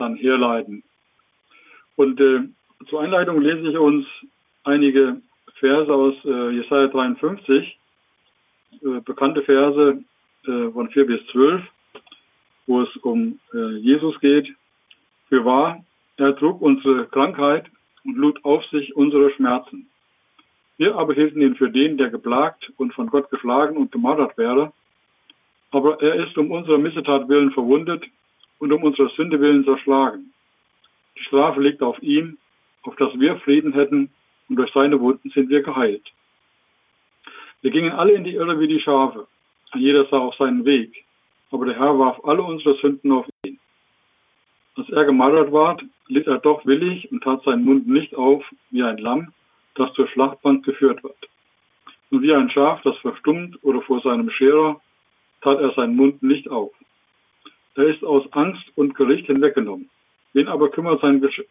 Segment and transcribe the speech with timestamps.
[0.00, 0.82] dann herleiten.
[1.96, 2.40] Und äh,
[2.88, 4.06] zur Einleitung lese ich uns
[4.64, 5.20] einige
[5.58, 7.78] Verse aus äh, Jesaja 53,
[8.82, 10.02] äh, bekannte Verse
[10.46, 11.62] äh, von 4 bis 12,
[12.66, 14.48] wo es um äh, Jesus geht.
[15.28, 15.84] Für wahr,
[16.16, 17.66] er trug unsere Krankheit
[18.04, 19.86] und lud auf sich unsere Schmerzen.
[20.78, 24.72] Wir aber hielten ihn für den, der geplagt und von Gott geschlagen und gemartert wäre.
[25.70, 28.04] Aber er ist um unsere Missetat willen verwundet
[28.60, 30.32] und um unsere Sünde willen zerschlagen.
[31.18, 32.38] Die Strafe liegt auf ihn,
[32.82, 34.10] auf dass wir Frieden hätten,
[34.48, 36.04] und durch seine Wunden sind wir geheilt.
[37.62, 39.26] Wir gingen alle in die Irre wie die Schafe,
[39.74, 41.04] jeder sah auf seinen Weg,
[41.50, 43.58] aber der Herr warf alle unsere Sünden auf ihn.
[44.76, 48.82] Als er gemartert ward, litt er doch willig und tat seinen Mund nicht auf wie
[48.82, 49.32] ein Lamm,
[49.74, 51.16] das zur Schlachtbank geführt wird.
[52.10, 54.80] Und wie ein Schaf, das verstummt oder vor seinem Scherer,
[55.42, 56.72] tat er seinen Mund nicht auf.
[57.76, 59.88] Er ist aus Angst und Gericht hinweggenommen.
[60.32, 61.42] Wen aber kümmert sein, Gesch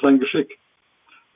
[0.00, 0.58] sein Geschick?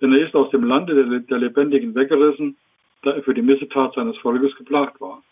[0.01, 2.57] Denn er ist aus dem Lande der, der Lebendigen weggerissen,
[3.03, 5.23] da er für die Missetat seines Volkes geplagt war.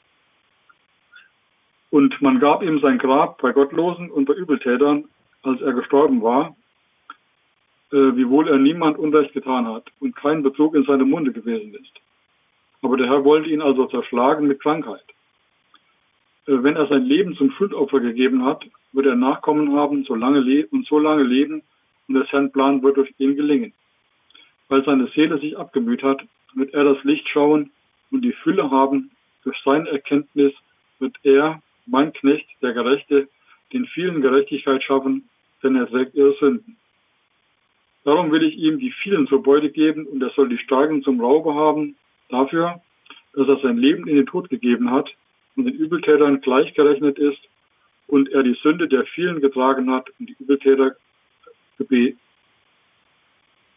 [1.91, 5.09] Und man gab ihm sein Grab bei Gottlosen und bei Übeltätern,
[5.43, 6.57] als er gestorben war,
[7.91, 11.93] äh, wiewohl er niemand Unrecht getan hat und kein Betrug in seinem Munde gewesen ist.
[12.83, 15.05] Aber der Herr wollte ihn also zerschlagen mit Krankheit.
[16.49, 20.67] Äh, wenn er sein Leben zum Schuldopfer gegeben hat, wird er Nachkommen haben so lange
[20.71, 21.63] und so lange leben
[22.09, 23.73] und des Herrn Plan wird durch ihn gelingen.
[24.69, 26.23] Weil seine Seele sich abgemüht hat,
[26.55, 27.71] wird er das Licht schauen
[28.11, 29.11] und die Fülle haben.
[29.45, 30.53] Durch seine Erkenntnis
[30.99, 33.29] wird er, mein Knecht, der Gerechte,
[33.73, 35.29] den vielen Gerechtigkeit schaffen,
[35.63, 36.77] denn er trägt ihre Sünden.
[38.05, 41.21] Darum will ich ihm die vielen zur Beute geben und er soll die Starken zum
[41.21, 41.97] Raube haben,
[42.31, 42.81] dafür,
[43.35, 45.15] dass er sein Leben in den Tod gegeben hat
[45.59, 47.41] und den Übeltätern gleichgerechnet ist
[48.07, 50.97] und er die Sünde der vielen getragen hat und die Übeltäter
[51.79, 52.17] gebe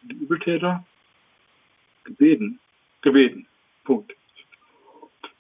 [0.04, 0.84] die Übeltäter
[2.04, 2.60] gebeten,
[3.02, 3.48] gebeten.
[3.84, 4.14] Punkt.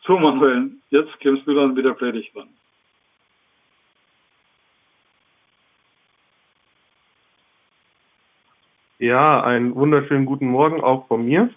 [0.06, 2.50] So, Manuel, jetzt kommst du dann wieder Predigt dran.
[8.98, 11.50] Ja, einen wunderschönen guten Morgen auch von mir.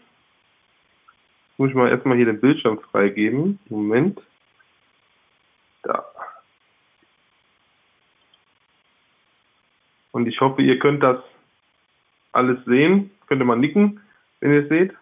[1.57, 3.59] Muss ich mal erstmal hier den Bildschirm freigeben.
[3.69, 4.21] Moment.
[5.85, 6.03] Da.
[10.15, 11.19] Und ich hoffe, ihr könnt das
[12.31, 13.11] alles sehen.
[13.27, 14.01] Könnt ihr mal nicken,
[14.39, 14.93] wenn ihr es seht.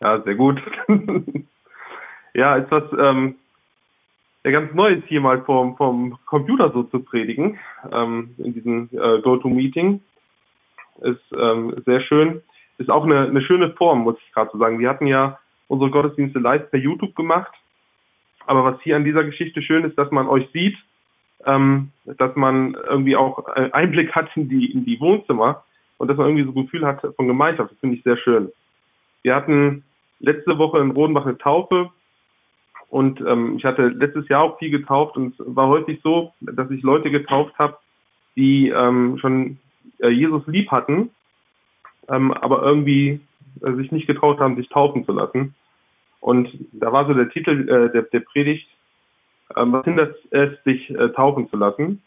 [0.00, 0.62] Ja, sehr gut.
[2.34, 3.34] ja, ist was ähm,
[4.44, 7.58] ganz Neues hier mal vom, vom Computer so zu predigen,
[7.90, 10.00] ähm, in diesem äh, GoToMeeting.
[11.00, 12.40] Ist ähm, sehr schön.
[12.78, 14.78] Ist auch eine, eine schöne Form, muss ich gerade so sagen.
[14.78, 17.52] Wir hatten ja unsere Gottesdienste live per YouTube gemacht.
[18.46, 20.78] Aber was hier an dieser Geschichte schön ist, dass man euch sieht,
[21.46, 25.64] ähm, dass man irgendwie auch äh, Einblick hat in die, in die Wohnzimmer
[25.98, 27.70] und dass man irgendwie so ein Gefühl hat von Gemeinschaft.
[27.70, 28.50] Das finde ich sehr schön.
[29.22, 29.84] Wir hatten
[30.18, 31.90] letzte Woche in Rodenbach eine Taufe
[32.88, 36.70] und ähm, ich hatte letztes Jahr auch viel getauft und es war häufig so, dass
[36.70, 37.78] ich Leute getauft habe,
[38.36, 39.58] die ähm, schon
[39.98, 41.10] äh, Jesus lieb hatten,
[42.08, 43.20] ähm, aber irgendwie
[43.62, 45.54] äh, sich nicht getraut haben, sich taufen zu lassen.
[46.20, 48.68] Und da war so der Titel äh, der, der Predigt,
[49.54, 52.02] was hindert es, sich äh, taufen zu lassen?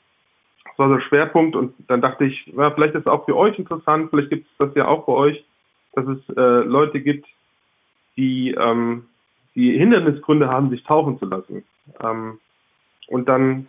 [0.65, 3.37] Das war so der Schwerpunkt und dann dachte ich, ja, vielleicht ist es auch für
[3.37, 5.45] euch interessant, vielleicht gibt es das ja auch bei euch,
[5.93, 7.27] dass es äh, Leute gibt,
[8.17, 9.05] die, ähm,
[9.55, 11.63] die Hindernisgründe haben, sich taufen zu lassen.
[12.01, 12.39] Ähm,
[13.07, 13.67] und dann,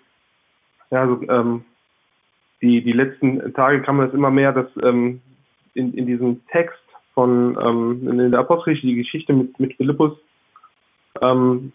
[0.91, 1.65] ja, so, ähm,
[2.63, 5.21] die, die letzten Tage kam es immer mehr, dass ähm,
[5.75, 6.79] in, in diesem Text
[7.13, 10.13] von ähm, in der Apostelgeschichte, die Geschichte mit, mit Philippus,
[11.21, 11.73] ähm,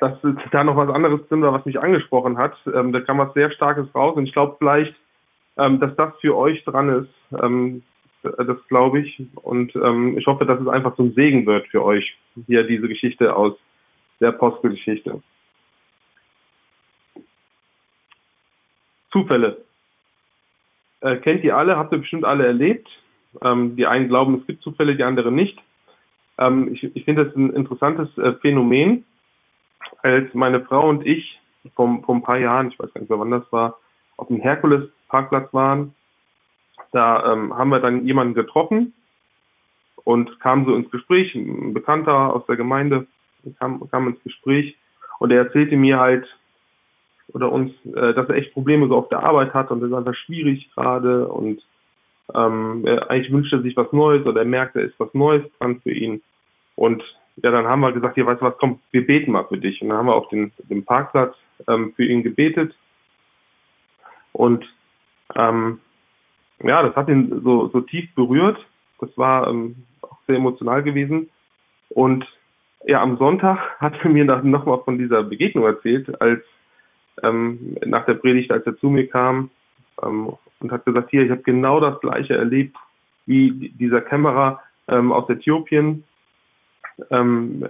[0.00, 0.18] dass
[0.50, 2.56] da noch was anderes drin war, was mich angesprochen hat.
[2.74, 4.94] Ähm, da kam was sehr Starkes raus und ich glaube vielleicht,
[5.56, 7.42] ähm, dass das für euch dran ist.
[7.42, 7.82] Ähm,
[8.22, 9.22] das glaube ich.
[9.34, 12.16] Und ähm, ich hoffe, dass es einfach zum Segen wird für euch,
[12.46, 13.54] hier diese Geschichte aus
[14.20, 15.22] der Apostelgeschichte.
[19.10, 19.64] Zufälle.
[21.00, 22.88] Äh, kennt ihr alle, habt ihr bestimmt alle erlebt.
[23.42, 25.58] Ähm, die einen glauben, es gibt Zufälle, die anderen nicht.
[26.38, 29.04] Ähm, ich, ich finde das ein interessantes äh, Phänomen.
[30.02, 31.40] Als meine Frau und ich
[31.74, 33.78] vor, vor ein paar Jahren, ich weiß gar nicht mehr wann das war,
[34.16, 35.94] auf dem Herkules-Parkplatz waren,
[36.92, 38.94] da ähm, haben wir dann jemanden getroffen
[40.04, 43.06] und kam so ins Gespräch, ein Bekannter aus der Gemeinde
[43.58, 44.76] kam, kam ins Gespräch
[45.18, 46.26] und er erzählte mir halt
[47.32, 49.96] oder uns, äh, dass er echt Probleme so auf der Arbeit hat und das ist
[49.96, 51.62] einfach schwierig gerade und
[52.34, 55.44] ähm, er eigentlich wünscht er sich was Neues oder er merkt, er ist was Neues
[55.58, 56.22] dran für ihn.
[56.76, 57.02] Und
[57.42, 59.80] ja, dann haben wir gesagt, hier, weißt du was, komm, wir beten mal für dich.
[59.82, 61.34] Und dann haben wir auf den, dem Parkplatz
[61.68, 62.74] ähm, für ihn gebetet.
[64.32, 64.64] Und
[65.34, 65.80] ähm,
[66.62, 68.58] ja, das hat ihn so, so tief berührt.
[69.00, 71.30] Das war ähm, auch sehr emotional gewesen.
[71.88, 72.26] Und
[72.84, 76.42] ja, am Sonntag hat er mir nochmal von dieser Begegnung erzählt, als
[77.22, 79.50] ähm, nach der Predigt, als er zu mir kam
[80.02, 82.76] ähm, und hat gesagt, hier, ich habe genau das gleiche erlebt
[83.26, 86.04] wie dieser Kämmerer ähm, aus Äthiopien.
[87.10, 87.66] Ähm,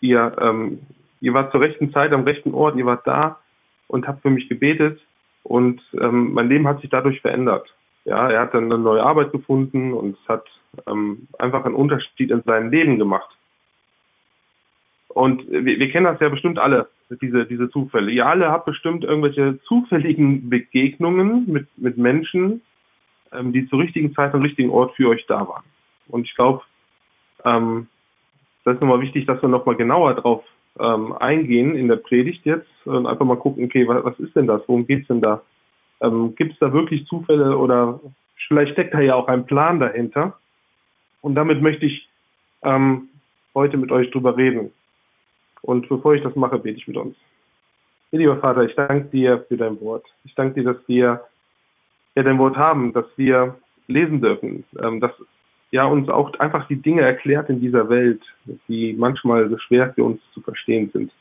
[0.00, 0.80] ihr, ähm,
[1.20, 3.38] ihr wart zur rechten Zeit am rechten Ort, ihr wart da
[3.88, 5.00] und habt für mich gebetet
[5.42, 7.72] und ähm, mein Leben hat sich dadurch verändert.
[8.04, 10.44] Ja, er hat dann eine neue Arbeit gefunden und es hat
[10.86, 13.30] ähm, einfach einen Unterschied in seinem Leben gemacht.
[15.08, 16.88] Und wir, wir kennen das ja bestimmt alle,
[17.22, 18.10] diese, diese Zufälle.
[18.10, 22.60] Ihr alle habt bestimmt irgendwelche zufälligen Begegnungen mit, mit Menschen,
[23.32, 25.64] ähm, die zur richtigen Zeit am richtigen Ort für euch da waren.
[26.08, 26.62] Und ich glaube,
[27.44, 27.86] ähm,
[28.66, 30.44] das ist nochmal wichtig, dass wir nochmal genauer drauf
[30.80, 34.48] ähm, eingehen in der Predigt jetzt und einfach mal gucken, okay, was, was ist denn
[34.48, 34.60] das?
[34.66, 35.40] Worum geht's denn da?
[36.00, 38.00] Ähm, Gibt es da wirklich Zufälle oder
[38.48, 40.36] vielleicht steckt da ja auch ein Plan dahinter?
[41.20, 42.08] Und damit möchte ich
[42.62, 43.08] ähm,
[43.54, 44.72] heute mit euch drüber reden.
[45.62, 47.16] Und bevor ich das mache, bete ich mit uns.
[48.10, 50.04] Lieber Vater, ich danke dir für dein Wort.
[50.24, 51.20] Ich danke dir, dass wir
[52.16, 53.54] ja dein Wort haben, dass wir
[53.86, 55.12] lesen dürfen, ähm, dass
[55.76, 58.22] ja uns auch einfach die Dinge erklärt in dieser Welt,
[58.66, 61.12] die manchmal so schwer für uns zu verstehen sind.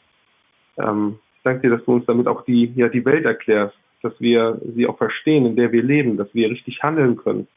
[0.77, 4.13] Ähm, ich danke dir, dass du uns damit auch die, ja, die Welt erklärst, dass
[4.19, 7.47] wir sie auch verstehen, in der wir leben, dass wir richtig handeln können,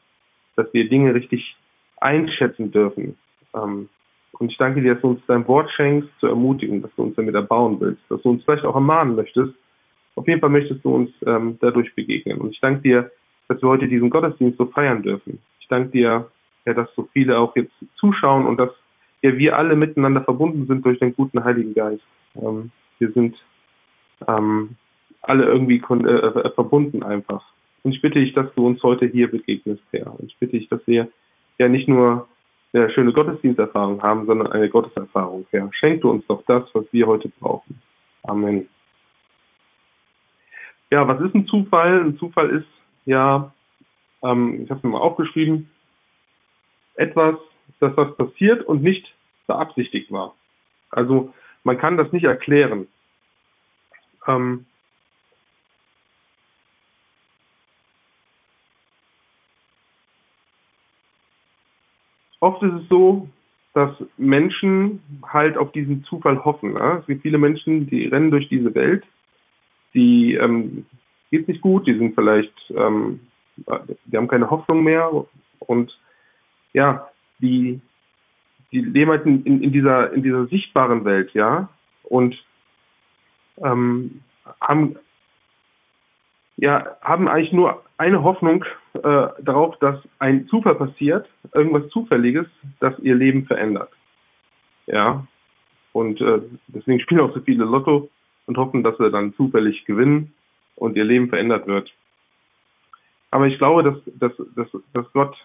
[0.55, 1.55] dass wir Dinge richtig
[2.01, 3.17] einschätzen dürfen.
[3.55, 3.87] Ähm,
[4.33, 7.15] und ich danke dir, dass du uns dein Wort schenkst zur Ermutigung, dass du uns
[7.15, 9.53] damit erbauen willst, dass du uns vielleicht auch ermahnen möchtest.
[10.15, 12.39] Auf jeden Fall möchtest du uns ähm, dadurch begegnen.
[12.39, 13.11] Und ich danke dir,
[13.47, 15.39] dass wir heute diesen Gottesdienst so feiern dürfen.
[15.59, 16.29] Ich danke dir,
[16.65, 18.71] ja, dass so viele auch jetzt zuschauen und dass
[19.21, 22.03] ja, wir alle miteinander verbunden sind durch den guten Heiligen Geist.
[22.35, 23.35] Ähm, wir sind
[24.27, 24.75] ähm,
[25.21, 27.43] alle irgendwie äh, äh, verbunden einfach.
[27.83, 30.19] Und ich bitte dich, dass du uns heute hier begegnest, Herr.
[30.19, 31.07] Und ich bitte dich, dass wir
[31.57, 32.27] ja nicht nur
[32.73, 35.69] eine schöne Gottesdiensterfahrung haben, sondern eine Gotteserfahrung, Herr.
[35.73, 37.81] Schenk du uns doch das, was wir heute brauchen.
[38.23, 38.67] Amen.
[40.91, 42.01] Ja, was ist ein Zufall?
[42.01, 42.67] Ein Zufall ist
[43.05, 43.51] ja,
[44.23, 45.69] ähm, ich habe es mir mal aufgeschrieben,
[46.99, 47.35] etwas,
[47.79, 49.13] dass was passiert und nicht
[49.47, 50.35] beabsichtigt war.
[50.91, 52.87] Also man kann das nicht erklären.
[54.27, 54.65] Ähm,
[62.39, 63.29] oft ist es so,
[63.73, 66.73] dass Menschen halt auf diesen Zufall hoffen.
[66.73, 66.97] Ne?
[66.99, 69.05] Es gibt viele Menschen, die rennen durch diese Welt,
[69.93, 70.85] die ähm,
[71.31, 73.21] geht nicht gut, die sind vielleicht, ähm,
[74.05, 75.09] die haben keine Hoffnung mehr
[75.59, 75.97] und
[76.73, 77.07] ja,
[77.39, 77.81] die,
[78.71, 81.69] die leben halt in, in, dieser, in dieser sichtbaren Welt, ja,
[82.03, 82.35] und
[83.57, 84.21] ähm,
[84.61, 84.97] haben,
[86.57, 88.63] ja, haben eigentlich nur eine Hoffnung
[88.93, 92.47] äh, darauf, dass ein Zufall passiert, irgendwas Zufälliges,
[92.79, 93.91] das ihr Leben verändert.
[94.87, 95.27] Ja,
[95.93, 98.09] und äh, deswegen spielen auch so viele Lotto
[98.47, 100.33] und hoffen, dass sie dann zufällig gewinnen
[100.75, 101.91] und ihr Leben verändert wird.
[103.31, 105.35] Aber ich glaube, dass, dass, dass, dass Gott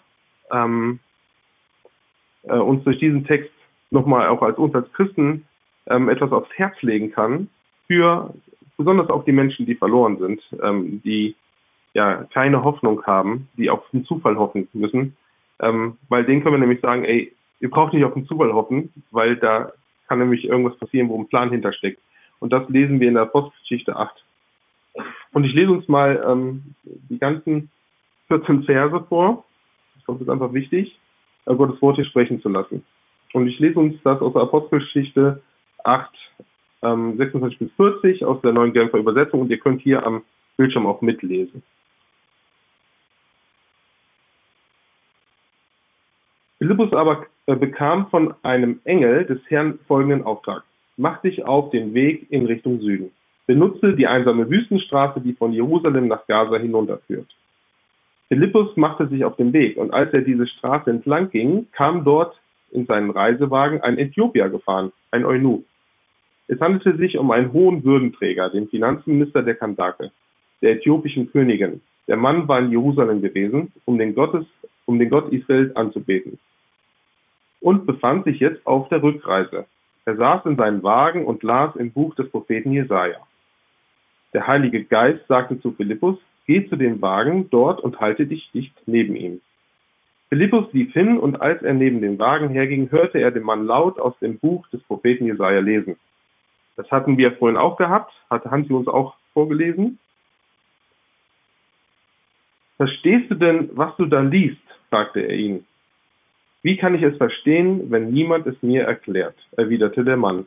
[0.51, 1.01] ähm,
[2.49, 3.51] äh, uns durch diesen Text
[3.91, 5.47] nochmal auch als uns als Christen
[5.87, 7.49] ähm, etwas aufs Herz legen kann
[7.87, 8.35] für
[8.77, 11.35] besonders auch die Menschen, die verloren sind, ähm, die
[11.93, 15.17] ja keine Hoffnung haben, die auf den Zufall hoffen müssen,
[15.61, 18.93] ähm, weil denen können wir nämlich sagen, ey, ihr braucht nicht auf den Zufall hoffen,
[19.11, 19.73] weil da
[20.09, 22.01] kann nämlich irgendwas passieren, wo ein Plan hintersteckt.
[22.41, 24.25] Und das lesen wir in der Apostelgeschichte 8.
[25.33, 27.71] Und ich lese uns mal ähm, die ganzen
[28.29, 29.45] 14 Verse vor.
[29.99, 30.99] Ich glaube, es ist einfach wichtig.
[31.47, 32.85] Äh, Gottes Wort hier sprechen zu lassen.
[33.33, 35.43] Und ich lese uns das aus der Apostelgeschichte
[35.83, 36.11] 8,
[36.83, 40.23] ähm, 26 bis 40 aus der neuen Genfer Übersetzung und ihr könnt hier am
[40.57, 41.63] Bildschirm auch mitlesen.
[46.59, 50.63] Philippus aber äh, bekam von einem Engel des Herrn folgenden Auftrag.
[50.97, 53.11] Mach dich auf den Weg in Richtung Süden.
[53.47, 57.27] Benutze die einsame Wüstenstraße, die von Jerusalem nach Gaza hinunterführt.
[58.35, 62.37] Philippus machte sich auf den Weg und als er diese Straße entlang ging, kam dort
[62.73, 65.63] in seinen Reisewagen ein Äthiopier gefahren, ein Eunuch.
[66.49, 70.11] Es handelte sich um einen hohen Würdenträger, den Finanzminister der Kandake,
[70.63, 71.81] der äthiopischen Königin.
[72.09, 74.47] Der Mann war in Jerusalem gewesen, um den, Gottes,
[74.85, 76.41] um den Gott Israels anzubeten.
[77.61, 79.65] Und befand sich jetzt auf der Rückreise.
[80.07, 83.19] Er saß in seinem Wagen und las im Buch des Propheten Jesaja.
[84.33, 88.75] Der Heilige Geist sagte zu Philippus, Geh zu dem Wagen dort und halte dich dicht
[88.87, 89.41] neben ihm.
[90.29, 93.99] Philippus lief hin und als er neben dem Wagen herging, hörte er den Mann laut
[93.99, 95.97] aus dem Buch des Propheten Jesaja lesen.
[96.77, 99.99] Das hatten wir vorhin auch gehabt, hatte Hansi uns auch vorgelesen.
[102.77, 104.61] Verstehst du denn, was du da liest?
[104.91, 105.65] fragte er ihn.
[106.63, 109.37] Wie kann ich es verstehen, wenn niemand es mir erklärt?
[109.57, 110.47] erwiderte der Mann.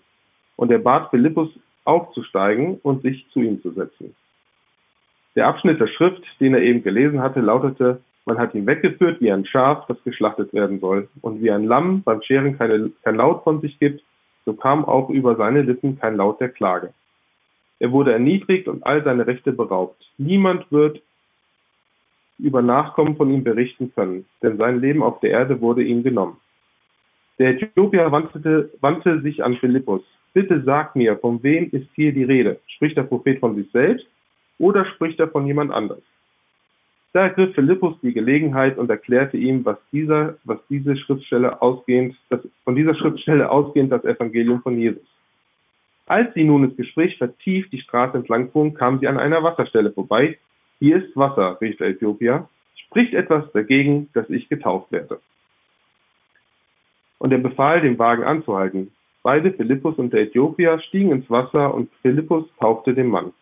[0.56, 1.50] Und er bat Philippus
[1.86, 4.16] aufzusteigen und sich zu ihm zu setzen.
[5.38, 9.32] Der Abschnitt der Schrift, den er eben gelesen hatte, lautete, man hat ihn weggeführt wie
[9.32, 11.10] ein Schaf, das geschlachtet werden soll.
[11.22, 14.04] Und wie ein Lamm beim Scheren keine, kein Laut von sich gibt,
[14.46, 16.92] so kam auch über seine Lippen kein Laut der Klage.
[17.80, 20.12] Er wurde erniedrigt und all seine Rechte beraubt.
[20.18, 21.04] Niemand wird
[22.40, 26.38] über Nachkommen von ihm berichten können, denn sein Leben auf der Erde wurde ihm genommen.
[27.38, 30.02] Der Äthiopier wandte, wandte sich an Philippus.
[30.34, 32.60] Bitte sag mir, von wem ist hier die Rede?
[32.66, 34.08] Spricht der Prophet von sich selbst
[34.60, 36.02] oder spricht er von jemand anders?
[37.14, 42.42] Da ergriff Philippus die Gelegenheit und erklärte ihm, was dieser, was diese Schriftstelle ausgehend, das,
[42.64, 45.02] von dieser Schriftstelle ausgehend das Evangelium von Jesus.
[46.06, 49.92] Als sie nun das Gespräch vertieft die Straße entlang fuhren, kamen sie an einer Wasserstelle
[49.92, 50.38] vorbei.
[50.80, 52.48] Hier ist Wasser, rief der Äthiopier.
[52.76, 55.20] Spricht etwas dagegen, dass ich getauft werde.
[57.18, 58.92] Und er befahl, den Wagen anzuhalten.
[59.24, 63.34] Beide, Philippus und der Äthiopier, stiegen ins Wasser und Philippus taufte den Mann.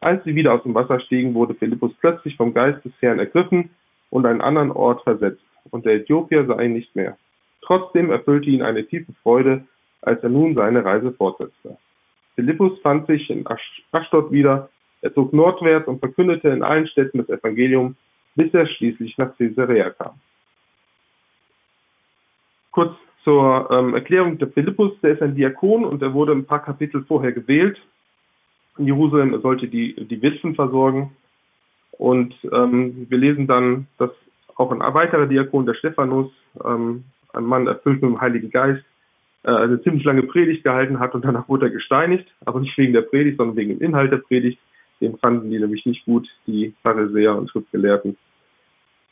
[0.00, 3.70] Als sie wieder aus dem Wasser stiegen, wurde Philippus plötzlich vom Geist des Herrn ergriffen
[4.08, 7.16] und einen anderen Ort versetzt, und der Äthiopier sah ihn nicht mehr.
[7.60, 9.64] Trotzdem erfüllte ihn eine tiefe Freude,
[10.02, 11.76] als er nun seine Reise fortsetzte.
[12.34, 13.46] Philippus fand sich in
[13.92, 14.70] Aschdod wieder,
[15.02, 17.96] er zog nordwärts und verkündete in allen Städten das Evangelium,
[18.34, 20.20] bis er schließlich nach Caesarea kam.
[22.70, 26.62] Kurz zur ähm, Erklärung der Philippus, der ist ein Diakon und er wurde ein paar
[26.62, 27.78] Kapitel vorher gewählt.
[28.80, 31.12] In Jerusalem er sollte die, die Witwen versorgen.
[31.92, 34.10] Und ähm, wir lesen dann, dass
[34.56, 36.32] auch ein weiterer Diakon, der Stephanus,
[36.64, 38.82] ähm, ein Mann erfüllt mit dem Heiligen Geist,
[39.42, 42.94] äh, eine ziemlich lange Predigt gehalten hat und danach wurde er gesteinigt, aber nicht wegen
[42.94, 44.58] der Predigt, sondern wegen dem Inhalt der Predigt.
[45.02, 48.16] Den fanden die nämlich nicht gut, die Pharisäer und Schriftgelehrten.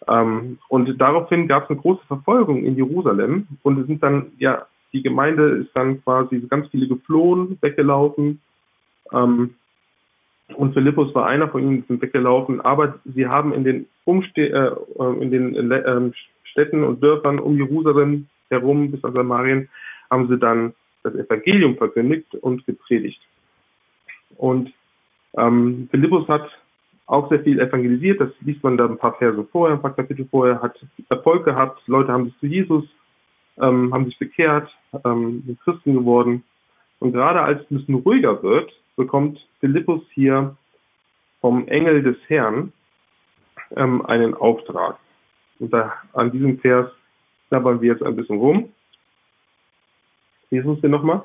[0.09, 4.67] Ähm, und daraufhin gab es eine große Verfolgung in Jerusalem und es sind dann, ja,
[4.95, 8.41] die Gemeinde ist dann quasi ganz viele geflohen, weggelaufen.
[9.13, 9.55] Ähm,
[10.55, 15.03] und Philippus war einer von ihnen, sind weggelaufen, aber sie haben in den, Umste äh,
[15.03, 16.11] äh in den äh,
[16.45, 19.69] Städten und Dörfern um Jerusalem herum bis an Samarien
[20.11, 23.21] haben sie dann das Evangelium verkündigt und gepredigt.
[24.37, 24.73] Und
[25.37, 26.49] ähm, Philippus hat
[27.07, 30.27] auch sehr viel evangelisiert, das liest man da ein paar Verse vorher, ein paar Kapitel
[30.31, 32.85] vorher, hat Erfolg gehabt, Leute haben sich zu Jesus,
[33.61, 34.71] ähm, haben sich bekehrt,
[35.05, 36.45] ähm, sind Christen geworden.
[36.99, 40.57] Und gerade als es ein bisschen ruhiger wird, bekommt Philippus hier
[41.41, 42.73] vom Engel des Herrn
[43.75, 44.99] ähm, einen Auftrag.
[45.59, 46.91] Und da, an diesem Vers
[47.49, 48.73] knabbern wir jetzt ein bisschen rum.
[50.51, 51.25] Lesen wir nochmal.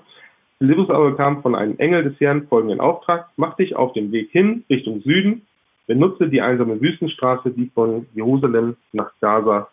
[0.59, 4.31] Philippus aber bekam von einem Engel des Herrn folgenden Auftrag, mach dich auf den Weg
[4.31, 5.45] hin Richtung Süden,
[5.87, 9.69] benutze die einsame Wüstenstraße, die von Jerusalem nach Gaza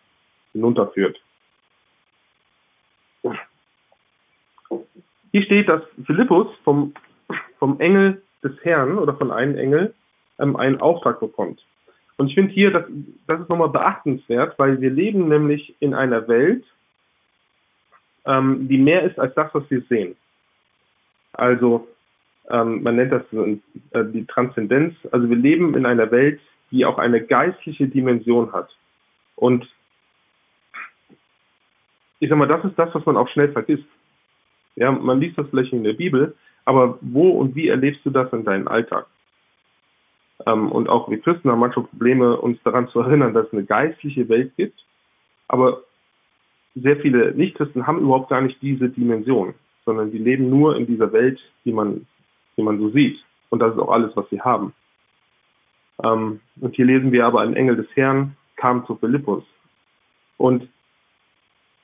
[0.52, 1.21] hinunterführt.
[5.33, 6.92] Hier steht, dass Philippus vom,
[7.59, 9.95] vom Engel des Herrn oder von einem Engel
[10.39, 11.65] ähm, einen Auftrag bekommt.
[12.17, 12.85] Und ich finde hier, das,
[13.27, 16.65] das ist nochmal beachtenswert, weil wir leben nämlich in einer Welt,
[18.27, 20.17] ähm, die mehr ist als das, was wir sehen.
[21.33, 21.89] Also
[22.51, 24.95] ähm, man nennt das äh, die Transzendenz.
[25.13, 28.69] Also wir leben in einer Welt, die auch eine geistliche Dimension hat.
[29.37, 29.67] Und
[32.19, 33.87] ich sag mal, das ist das, was man auch schnell vergisst.
[34.77, 38.33] Ja, man liest das vielleicht in der Bibel, aber wo und wie erlebst du das
[38.33, 39.07] in deinem Alltag?
[40.47, 43.64] Ähm, und auch wir Christen haben manchmal Probleme, uns daran zu erinnern, dass es eine
[43.64, 44.85] geistliche Welt gibt.
[45.49, 45.83] Aber
[46.75, 51.12] sehr viele Nichtchristen haben überhaupt gar nicht diese Dimension, sondern die leben nur in dieser
[51.12, 52.07] Welt, die man,
[52.57, 53.19] die man so sieht.
[53.50, 54.73] Und das ist auch alles, was sie haben.
[56.02, 59.45] Ähm, und hier lesen wir aber, ein Engel des Herrn kam zu Philippus.
[60.37, 60.69] Und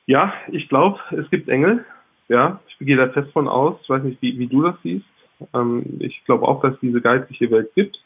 [0.06, 1.84] ja, ich glaube, es gibt Engel.
[2.28, 3.78] Ja, ich gehe da fest von aus.
[3.82, 5.06] Ich weiß nicht, wie, wie du das siehst.
[5.54, 8.02] Ähm, ich glaube auch, dass es diese geistliche Welt gibt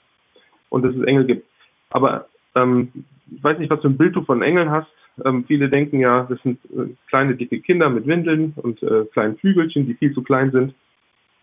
[0.68, 1.46] und dass es Engel gibt.
[1.90, 2.92] Aber ähm,
[3.30, 4.90] ich weiß nicht, was für ein Bild du von Engeln hast.
[5.24, 9.36] Ähm, viele denken ja, das sind äh, kleine, dicke Kinder mit Windeln und äh, kleinen
[9.38, 10.74] Flügelchen, die viel zu klein sind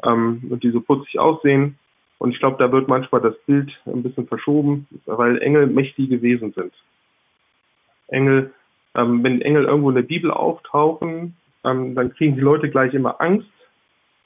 [0.04, 1.78] ähm, und die so putzig aussehen.
[2.20, 6.52] Und ich glaube, da wird manchmal das Bild ein bisschen verschoben, weil Engel mächtige Wesen
[6.54, 6.74] sind.
[8.08, 8.54] Engel,
[8.96, 11.36] ähm, wenn Engel irgendwo in der Bibel auftauchen,
[11.68, 13.50] ähm, dann kriegen die Leute gleich immer Angst.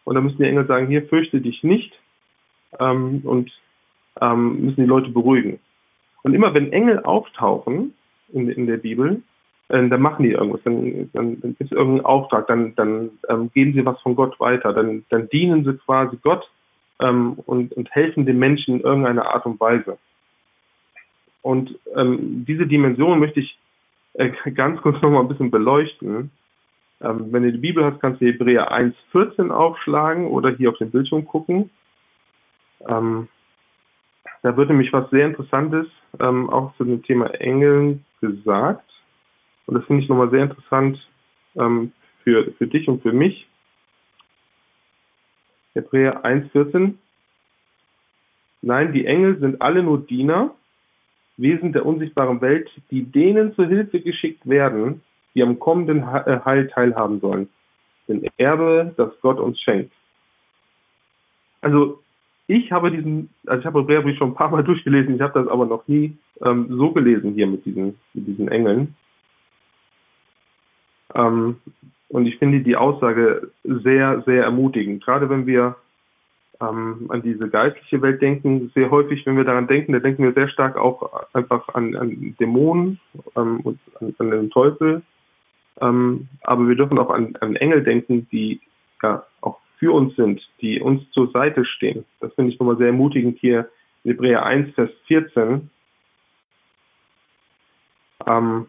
[0.04, 1.94] Und dann müssen die Engel sagen, hier fürchte dich nicht.
[2.80, 3.52] Ähm, und
[4.20, 5.60] ähm, müssen die Leute beruhigen.
[6.24, 7.94] Und immer wenn Engel auftauchen
[8.34, 9.22] in, in der Bibel,
[9.70, 13.74] äh, dann machen die irgendwas, dann, dann, dann ist irgendein Auftrag, dann, dann ähm, geben
[13.74, 16.50] sie was von Gott weiter, dann, dann dienen sie quasi Gott
[17.00, 19.98] ähm, und, und helfen den Menschen in irgendeiner Art und Weise.
[21.42, 23.58] Und ähm, diese Dimension möchte ich
[24.14, 26.32] äh, ganz kurz nochmal ein bisschen beleuchten.
[27.02, 30.92] Ähm, wenn du die Bibel hast, kannst du Hebräer 1,14 aufschlagen oder hier auf den
[30.92, 31.70] Bildschirm gucken.
[32.88, 33.28] Ähm,
[34.44, 35.88] da wird nämlich was sehr Interessantes
[36.20, 38.90] ähm, auch zu dem Thema Engeln gesagt.
[39.66, 41.00] Und das finde ich nochmal sehr interessant
[41.56, 41.92] ähm,
[42.24, 43.48] für, für dich und für mich.
[45.74, 46.96] Hebräer 1,14.
[48.62, 50.54] Nein, die Engel sind alle nur Diener,
[51.38, 55.02] Wesen der unsichtbaren Welt, die denen zur Hilfe geschickt werden,
[55.36, 57.50] die am kommenden äh, Heil teilhaben sollen.
[58.08, 59.94] Den Erbe, das Gott uns schenkt.
[61.62, 62.02] Also
[62.48, 65.48] ich habe diesen, also ich habe Hebräerbrief schon ein paar Mal durchgelesen, ich habe das
[65.48, 68.96] aber noch nie ähm, so gelesen hier mit diesen, mit diesen Engeln.
[71.14, 71.58] Ähm,
[72.10, 75.04] und ich finde die Aussage sehr, sehr ermutigend.
[75.04, 75.78] Gerade wenn wir
[76.62, 80.34] ähm, an diese geistliche Welt denken, sehr häufig, wenn wir daran denken, da denken wir
[80.34, 83.00] sehr stark auch einfach an, an Dämonen
[83.36, 85.02] ähm, und an, an, den Teufel.
[85.80, 88.60] Ähm, aber wir dürfen auch an, an Engel denken, die
[89.02, 92.06] ja auch für uns sind, die uns zur Seite stehen.
[92.20, 93.70] Das finde ich nochmal sehr ermutigend hier
[94.04, 95.70] in Hebräer 1, Vers 14.
[98.28, 98.68] Ähm,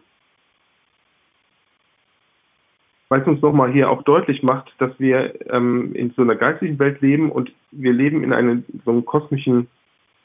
[3.09, 6.79] weil es uns nochmal hier auch deutlich macht, dass wir ähm, in so einer geistlichen
[6.79, 9.67] Welt leben und wir leben in einem so einem kosmischen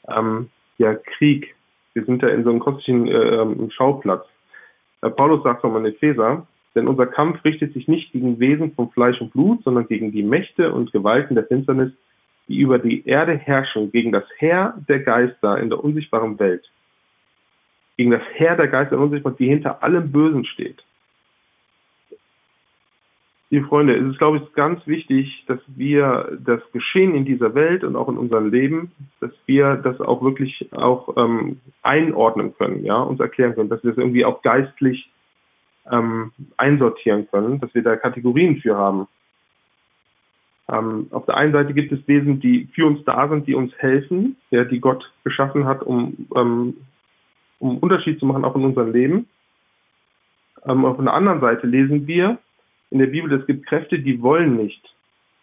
[0.07, 1.55] ähm, ja, Krieg.
[1.93, 4.25] Wir sind ja in so einem kosmischen äh, Schauplatz.
[5.03, 8.91] Äh, Paulus sagt nochmal in Epheser, denn unser Kampf richtet sich nicht gegen Wesen von
[8.91, 11.91] Fleisch und Blut, sondern gegen die Mächte und Gewalten der Finsternis,
[12.47, 16.69] die über die Erde herrschen, gegen das Heer der Geister in der unsichtbaren Welt.
[17.97, 20.83] Gegen das Heer der Geister in der unsichtbaren Welt, die hinter allem Bösen steht.
[23.51, 27.83] Liebe Freunde, es ist, glaube ich, ganz wichtig, dass wir das Geschehen in dieser Welt
[27.83, 33.01] und auch in unserem Leben, dass wir das auch wirklich auch ähm, einordnen können, ja,
[33.01, 35.09] uns erklären können, dass wir es das irgendwie auch geistlich
[35.91, 39.07] ähm, einsortieren können, dass wir da Kategorien für haben.
[40.69, 43.73] Ähm, auf der einen Seite gibt es Wesen, die für uns da sind, die uns
[43.77, 46.77] helfen, ja, die Gott geschaffen hat, um, ähm,
[47.59, 49.27] um Unterschied zu machen, auch in unserem Leben.
[50.65, 52.37] Ähm, auf der anderen Seite lesen wir,
[52.91, 54.81] in der Bibel, es gibt Kräfte, die wollen nicht,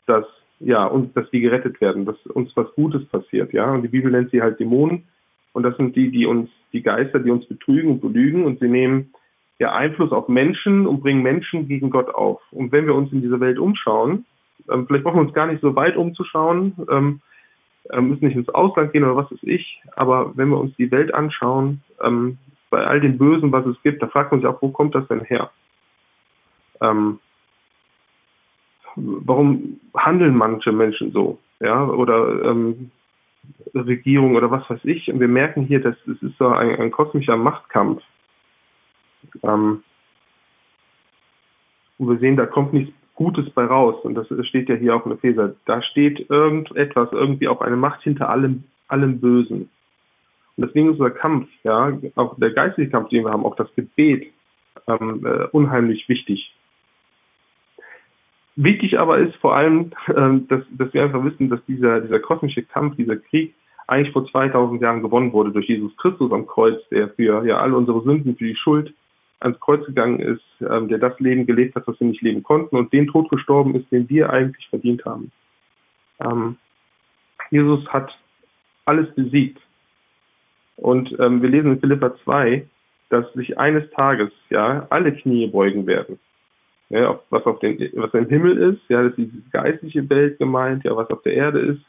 [0.07, 0.25] dass,
[0.61, 3.71] ja, uns, dass die gerettet werden, dass uns was Gutes passiert, ja.
[3.71, 5.05] Und die Bibel nennt sie halt Dämonen.
[5.53, 8.69] Und das sind die, die uns, die Geister, die uns betrügen und belügen und sie
[8.69, 9.13] nehmen
[9.59, 12.41] ja Einfluss auf Menschen und bringen Menschen gegen Gott auf.
[12.51, 14.27] Und wenn wir uns in dieser Welt umschauen,
[14.71, 17.21] ähm, vielleicht brauchen wir uns gar nicht so weit umzuschauen, ähm,
[17.91, 20.91] äh, müssen nicht ins Ausland gehen oder was weiß ich, aber wenn wir uns die
[20.91, 22.39] Welt anschauen, ähm,
[22.71, 25.07] bei all dem Bösen, was es gibt, da fragt man sich auch, wo kommt das
[25.09, 25.51] denn her?
[26.81, 27.21] Ähm,
[28.97, 31.39] warum handeln manche Menschen so?
[31.61, 32.91] Ja, oder ähm,
[33.75, 35.11] Regierung oder was weiß ich.
[35.11, 38.03] Und wir merken hier, dass es ist so ein, ein kosmischer Machtkampf.
[39.43, 39.83] Ähm,
[41.99, 43.97] und wir sehen, da kommt nichts Gutes bei raus.
[44.05, 45.55] Und das steht ja hier auch in der Epheser.
[45.65, 49.71] Da steht irgendetwas, irgendwie auch eine Macht hinter allem, allem Bösen.
[50.57, 53.75] Und deswegen ist unser Kampf, ja, auch der geistliche Kampf, den wir haben, auch das
[53.75, 54.33] Gebet,
[54.87, 56.55] ähm, äh, unheimlich wichtig.
[58.57, 62.63] Wichtig aber ist vor allem, äh, dass, dass wir einfach wissen, dass dieser, dieser kosmische
[62.63, 63.55] Kampf, dieser Krieg
[63.87, 67.75] eigentlich vor 2000 Jahren gewonnen wurde durch Jesus Christus am Kreuz, der für ja, all
[67.75, 68.95] unsere Sünden, für die Schuld
[69.41, 72.77] ans Kreuz gegangen ist, ähm, der das Leben gelebt hat, was wir nicht leben konnten
[72.77, 75.31] und den Tod gestorben ist, den wir eigentlich verdient haben.
[76.21, 76.57] Ähm,
[77.51, 78.17] Jesus hat
[78.85, 79.61] alles besiegt.
[80.77, 82.67] Und ähm, wir lesen in Philippa 2,
[83.09, 86.19] dass sich eines Tages ja alle Knie beugen werden
[86.89, 90.85] ja, was auf den, was im Himmel ist, ja, das ist die geistliche Welt gemeint,
[90.85, 91.83] ja, was auf der Erde ist,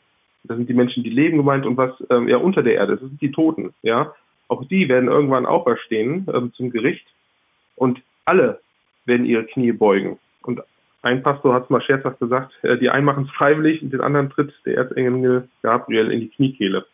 [0.43, 3.01] das sind die Menschen, die leben gemeint und was ähm, ja unter der Erde ist,
[3.01, 4.13] das sind die Toten, ja.
[4.49, 7.05] Auch die werden irgendwann auferstehen ähm, zum Gericht
[7.77, 8.59] und alle
[9.05, 10.19] werden ihre Knie beugen.
[10.41, 10.61] Und
[11.01, 14.01] ein Pastor hat es mal scherzhaft gesagt, äh, die einen machen es freiwillig und den
[14.01, 16.85] anderen tritt der Erzengel Gabriel in die Kniekehle.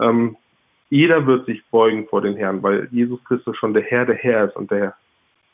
[0.00, 0.36] Ähm,
[0.90, 4.46] jeder wird sich beugen vor den Herrn, weil Jesus Christus schon der Herr der Herr
[4.46, 4.96] ist und der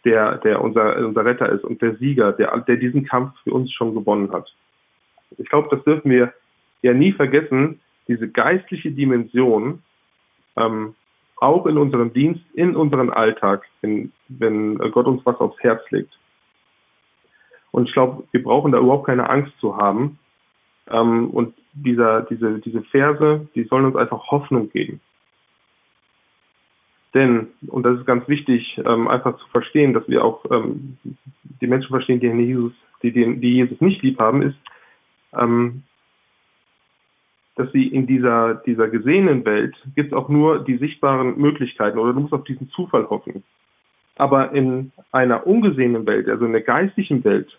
[0.04, 3.72] der, der unser, unser Retter ist und der Sieger, der, der diesen Kampf für uns
[3.72, 4.52] schon gewonnen hat.
[5.38, 6.32] Ich glaube, das dürfen wir
[6.82, 9.82] ja nie vergessen, diese geistliche Dimension,
[10.56, 10.94] ähm,
[11.42, 16.16] auch in unserem Dienst, in unserem Alltag, wenn, wenn Gott uns was aufs Herz legt.
[17.72, 20.18] Und ich glaube, wir brauchen da überhaupt keine Angst zu haben.
[20.88, 25.00] Ähm, und dieser, diese, diese Verse, die sollen uns einfach Hoffnung geben.
[27.14, 30.96] Denn, und das ist ganz wichtig, ähm, einfach zu verstehen, dass wir auch ähm,
[31.60, 34.56] die Menschen verstehen, die Jesus, die, die, die Jesus nicht lieb haben, ist,
[35.34, 35.82] ähm,
[37.56, 42.12] dass sie in dieser, dieser gesehenen Welt gibt es auch nur die sichtbaren Möglichkeiten oder
[42.12, 43.42] du musst auf diesen Zufall hoffen.
[44.16, 47.58] Aber in einer ungesehenen Welt, also in der geistlichen Welt,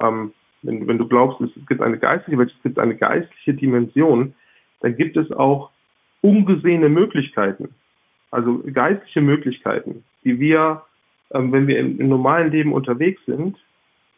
[0.00, 4.34] ähm, wenn, wenn du glaubst, es gibt eine geistliche Welt, es gibt eine geistliche Dimension,
[4.80, 5.70] dann gibt es auch
[6.20, 7.74] ungesehene Möglichkeiten.
[8.30, 10.82] Also geistliche Möglichkeiten, die wir,
[11.32, 13.58] ähm, wenn wir im, im, normalen Leben unterwegs sind,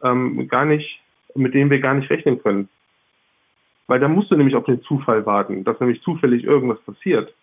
[0.03, 1.01] ähm, gar nicht,
[1.35, 2.69] mit denen wir gar nicht rechnen können.
[3.87, 7.35] Weil da musst du nämlich auf den Zufall warten, dass nämlich zufällig irgendwas passiert.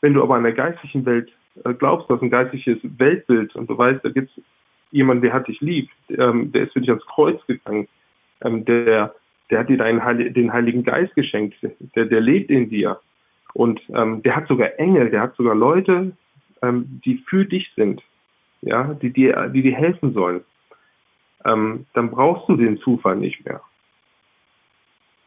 [0.00, 1.32] Wenn du aber an der geistlichen Welt
[1.64, 4.44] äh, glaubst, dass ein geistliches Weltbild und du weißt, da gibt es
[4.90, 7.88] jemanden, der hat dich lieb, ähm, der ist für dich ans Kreuz gegangen,
[8.42, 9.14] ähm, der,
[9.50, 11.56] der hat dir deinen, den Heiligen Geist geschenkt,
[11.96, 13.00] der, der lebt in dir.
[13.54, 16.12] Und ähm, der hat sogar Engel, der hat sogar Leute,
[16.60, 18.02] die für dich sind,
[18.62, 20.40] ja, die dir, die dir helfen sollen.
[21.44, 23.60] Dann brauchst du den Zufall nicht mehr.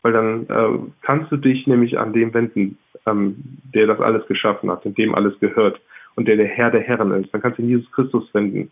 [0.02, 3.36] Weil dann äh, kannst du dich nämlich an dem wenden, ähm,
[3.74, 5.80] der das alles geschaffen hat und dem alles gehört
[6.16, 7.34] und der der Herr der Herren ist.
[7.34, 8.72] Dann kannst du in Jesus Christus wenden.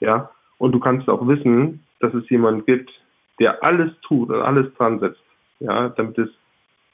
[0.00, 0.30] Ja?
[0.58, 2.90] Und du kannst auch wissen, dass es jemanden gibt,
[3.38, 5.22] der alles tut und alles dran setzt,
[5.60, 6.30] ja, damit es,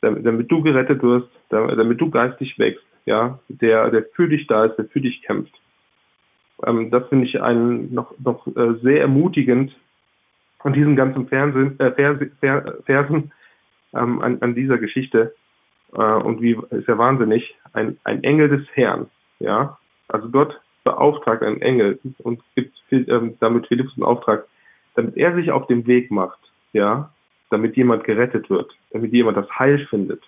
[0.01, 4.47] damit, damit du gerettet wirst, damit, damit, du geistig wächst, ja, der, der für dich
[4.47, 5.53] da ist, der für dich kämpft.
[6.65, 9.73] Ähm, das finde ich einen noch, noch äh, sehr ermutigend
[10.59, 11.93] von diesen ganzen Fernsehen, äh,
[12.85, 13.33] Versen
[13.95, 15.35] ähm, an, an dieser Geschichte.
[15.93, 19.79] Äh, und wie ist ja wahnsinnig, ein, ein Engel des Herrn, ja,
[20.09, 24.47] also Gott beauftragt einen Engel und gibt ähm, damit Philippus einen Auftrag,
[24.95, 26.39] damit er sich auf den Weg macht,
[26.73, 27.13] ja,
[27.51, 30.23] damit jemand gerettet wird, damit jemand das Heil findet.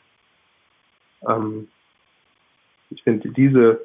[1.27, 1.69] Ähm,
[2.91, 3.81] ich finde diese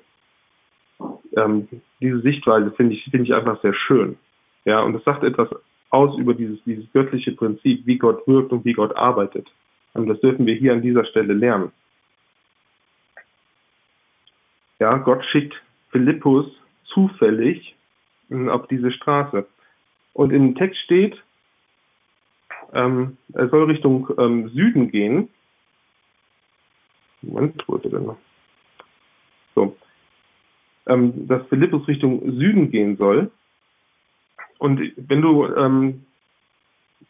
[1.35, 1.67] ähm,
[2.01, 4.17] diese Sichtweise finde ich finde ich einfach sehr schön,
[4.65, 5.49] ja, und es sagt etwas
[5.89, 9.47] aus über dieses dieses göttliche Prinzip, wie Gott wirkt und wie Gott arbeitet.
[9.93, 11.71] Und das dürfen wir hier an dieser Stelle lernen.
[14.79, 16.45] Ja, Gott schickt Philippus
[16.85, 17.75] zufällig
[18.29, 19.45] hm, auf diese Straße.
[20.13, 21.21] Und im Text steht,
[22.73, 25.29] ähm, er soll Richtung ähm, Süden gehen.
[27.21, 28.17] Moment, wo ist er denn noch?
[29.55, 29.75] So.
[30.87, 33.31] Ähm, dass Philippus Richtung Süden gehen soll.
[34.57, 36.05] Und wenn du ähm,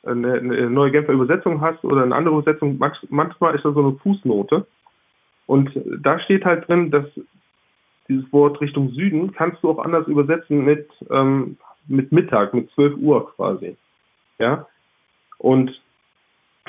[0.04, 3.98] eine, eine, neue Genfer Übersetzung hast oder eine andere Übersetzung, manchmal ist da so eine
[3.98, 4.66] Fußnote.
[5.46, 7.06] Und da steht halt drin, dass
[8.08, 11.58] dieses Wort Richtung Süden kannst du auch anders übersetzen mit, ähm,
[11.88, 13.78] mit Mittag, mit 12 Uhr quasi.
[14.40, 14.68] Ja?
[15.38, 15.80] Und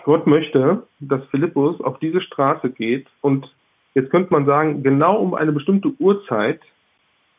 [0.05, 3.55] Gott möchte, dass Philippus auf diese Straße geht und
[3.95, 6.61] jetzt könnte man sagen, genau um eine bestimmte Uhrzeit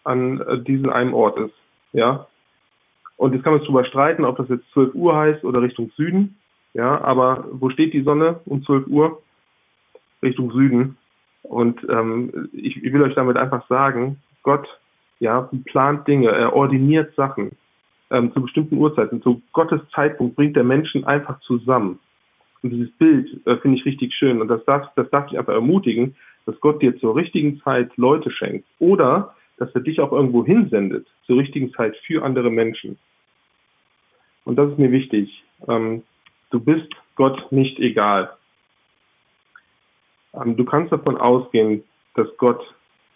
[0.04, 1.56] an äh, diesem einen Ort ist.
[1.94, 2.28] Ja?
[3.22, 6.38] Und jetzt kann man darüber streiten, ob das jetzt 12 Uhr heißt oder Richtung Süden.
[6.74, 9.22] Ja, aber wo steht die Sonne um 12 Uhr?
[10.24, 10.98] Richtung Süden.
[11.44, 14.68] Und ähm, ich, ich will euch damit einfach sagen, Gott
[15.20, 17.52] ja, plant Dinge, er ordiniert Sachen
[18.10, 19.22] ähm, zu bestimmten Uhrzeiten.
[19.22, 22.00] Zu Gottes Zeitpunkt bringt der Menschen einfach zusammen.
[22.64, 24.42] Und dieses Bild äh, finde ich richtig schön.
[24.42, 26.16] Und das darf, das darf dich einfach ermutigen,
[26.48, 28.66] dass Gott dir zur richtigen Zeit Leute schenkt.
[28.80, 32.98] Oder dass er dich auch irgendwo hinsendet, zur richtigen Zeit für andere Menschen.
[34.46, 35.44] Und das ist mir wichtig.
[35.68, 36.04] Ähm,
[36.50, 38.32] du bist Gott nicht egal.
[40.34, 41.84] Ähm, du kannst davon ausgehen,
[42.16, 42.62] dass Gott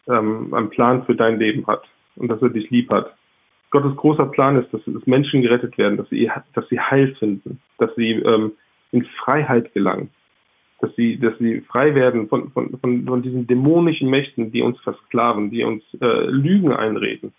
[0.07, 1.83] ähm, einen Plan für dein Leben hat
[2.15, 3.15] und dass er dich lieb hat.
[3.71, 7.59] Gottes großer Plan ist, dass, dass Menschen gerettet werden, dass sie, dass sie Heil finden,
[7.77, 8.53] dass sie ähm,
[8.91, 10.11] in Freiheit gelangen,
[10.79, 14.79] dass sie, dass sie frei werden von, von, von, von diesen dämonischen Mächten, die uns
[14.79, 17.33] versklaven, die uns äh, Lügen einreden,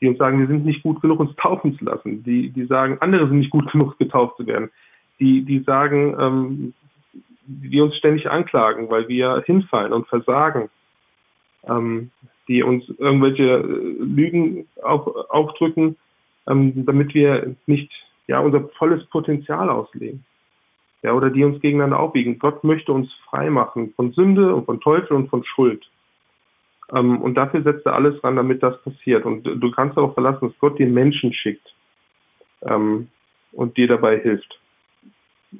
[0.00, 2.98] die uns sagen, wir sind nicht gut genug, uns taufen zu lassen, die, die sagen,
[3.00, 4.70] andere sind nicht gut genug, getauft zu werden,
[5.20, 6.74] die, die sagen, ähm,
[7.46, 10.68] die uns ständig anklagen, weil wir hinfallen und versagen,
[11.66, 12.10] ähm,
[12.46, 15.96] die uns irgendwelche äh, Lügen auf, aufdrücken,
[16.46, 17.90] ähm, damit wir nicht
[18.26, 20.24] ja unser volles Potenzial ausleben.
[21.02, 22.40] Ja, oder die uns gegeneinander aufwiegen.
[22.40, 25.88] Gott möchte uns frei machen von Sünde und von Teufel und von Schuld.
[26.92, 29.24] Ähm, und dafür setzt er alles ran, damit das passiert.
[29.24, 31.74] Und du kannst darauf verlassen, dass Gott den Menschen schickt
[32.62, 33.08] ähm,
[33.52, 34.58] und dir dabei hilft.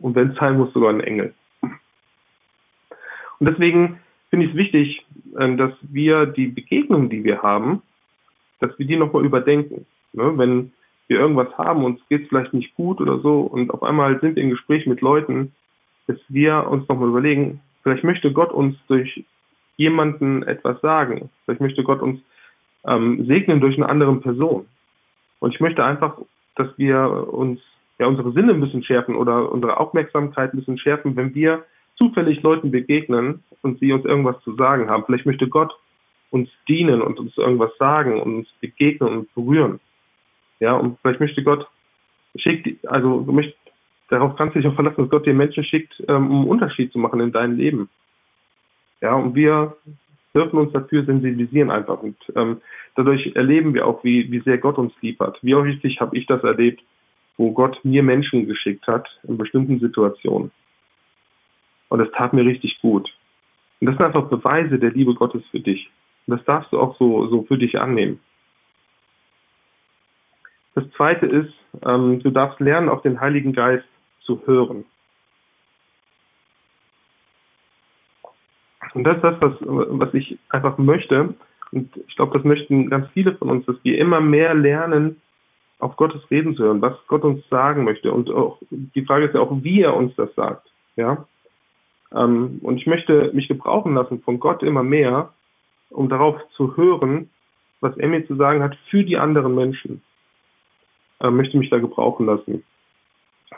[0.00, 1.34] Und wenn es sein muss, sogar ein Engel.
[1.62, 5.06] Und deswegen finde ich es wichtig,
[5.38, 7.82] ähm, dass wir die Begegnungen, die wir haben,
[8.60, 9.86] dass wir die nochmal überdenken.
[10.12, 10.36] Ne?
[10.36, 10.72] Wenn
[11.06, 14.36] wir irgendwas haben, uns geht es vielleicht nicht gut oder so und auf einmal sind
[14.36, 15.52] wir im Gespräch mit Leuten,
[16.06, 19.24] dass wir uns nochmal überlegen, vielleicht möchte Gott uns durch
[19.78, 21.30] jemanden etwas sagen.
[21.44, 22.20] Vielleicht möchte Gott uns
[22.86, 24.66] ähm, segnen durch eine andere Person.
[25.38, 26.18] Und ich möchte einfach,
[26.56, 27.60] dass wir uns
[27.98, 31.64] ja unsere Sinne ein bisschen schärfen oder unsere Aufmerksamkeit ein bisschen schärfen, wenn wir
[31.96, 35.04] zufällig Leuten begegnen und sie uns irgendwas zu sagen haben.
[35.06, 35.72] Vielleicht möchte Gott
[36.30, 39.80] uns dienen und uns irgendwas sagen und uns begegnen und berühren.
[40.60, 41.66] Ja, und vielleicht möchte Gott
[42.36, 43.58] schickt, also du möchtest,
[44.08, 46.92] darauf kannst du dich auch verlassen, dass Gott dir Menschen schickt, ähm, um einen Unterschied
[46.92, 47.88] zu machen in deinem Leben.
[49.00, 49.76] Ja, und wir
[50.34, 52.02] dürfen uns dafür sensibilisieren einfach.
[52.02, 52.60] Und ähm,
[52.96, 55.38] dadurch erleben wir auch, wie, wie sehr Gott uns lieb hat.
[55.42, 56.82] Wie häufig habe ich das erlebt,
[57.36, 60.50] wo Gott mir Menschen geschickt hat in bestimmten Situationen.
[61.88, 63.14] Und das tat mir richtig gut.
[63.80, 65.90] Und das sind einfach Beweise der Liebe Gottes für dich.
[66.26, 68.20] Und das darfst du auch so, so für dich annehmen.
[70.74, 71.52] Das zweite ist,
[71.84, 73.86] ähm, du darfst lernen, auf den Heiligen Geist
[74.20, 74.84] zu hören.
[78.98, 81.32] Und das ist das, was, was ich einfach möchte.
[81.70, 85.20] Und ich glaube, das möchten ganz viele von uns, dass wir immer mehr lernen,
[85.78, 88.12] auf Gottes Reden zu hören, was Gott uns sagen möchte.
[88.12, 90.68] Und auch die Frage ist ja auch, wie er uns das sagt.
[90.96, 91.28] Ja.
[92.12, 95.32] Ähm, und ich möchte mich gebrauchen lassen von Gott immer mehr,
[95.90, 97.30] um darauf zu hören,
[97.80, 100.02] was er mir zu sagen hat für die anderen Menschen.
[101.20, 102.64] Äh, möchte mich da gebrauchen lassen,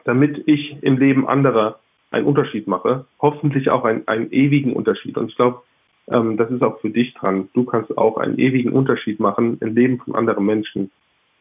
[0.05, 5.17] damit ich im Leben anderer einen Unterschied mache, hoffentlich auch einen, einen ewigen Unterschied.
[5.17, 5.63] Und ich glaube,
[6.09, 7.49] ähm, das ist auch für dich dran.
[7.55, 10.91] Du kannst auch einen ewigen Unterschied machen im Leben von anderen Menschen,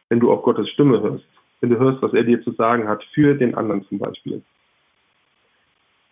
[0.10, 1.26] wenn du auf Gottes Stimme hörst,
[1.62, 4.42] wenn du hörst, was er dir zu sagen hat, für den anderen zum Beispiel.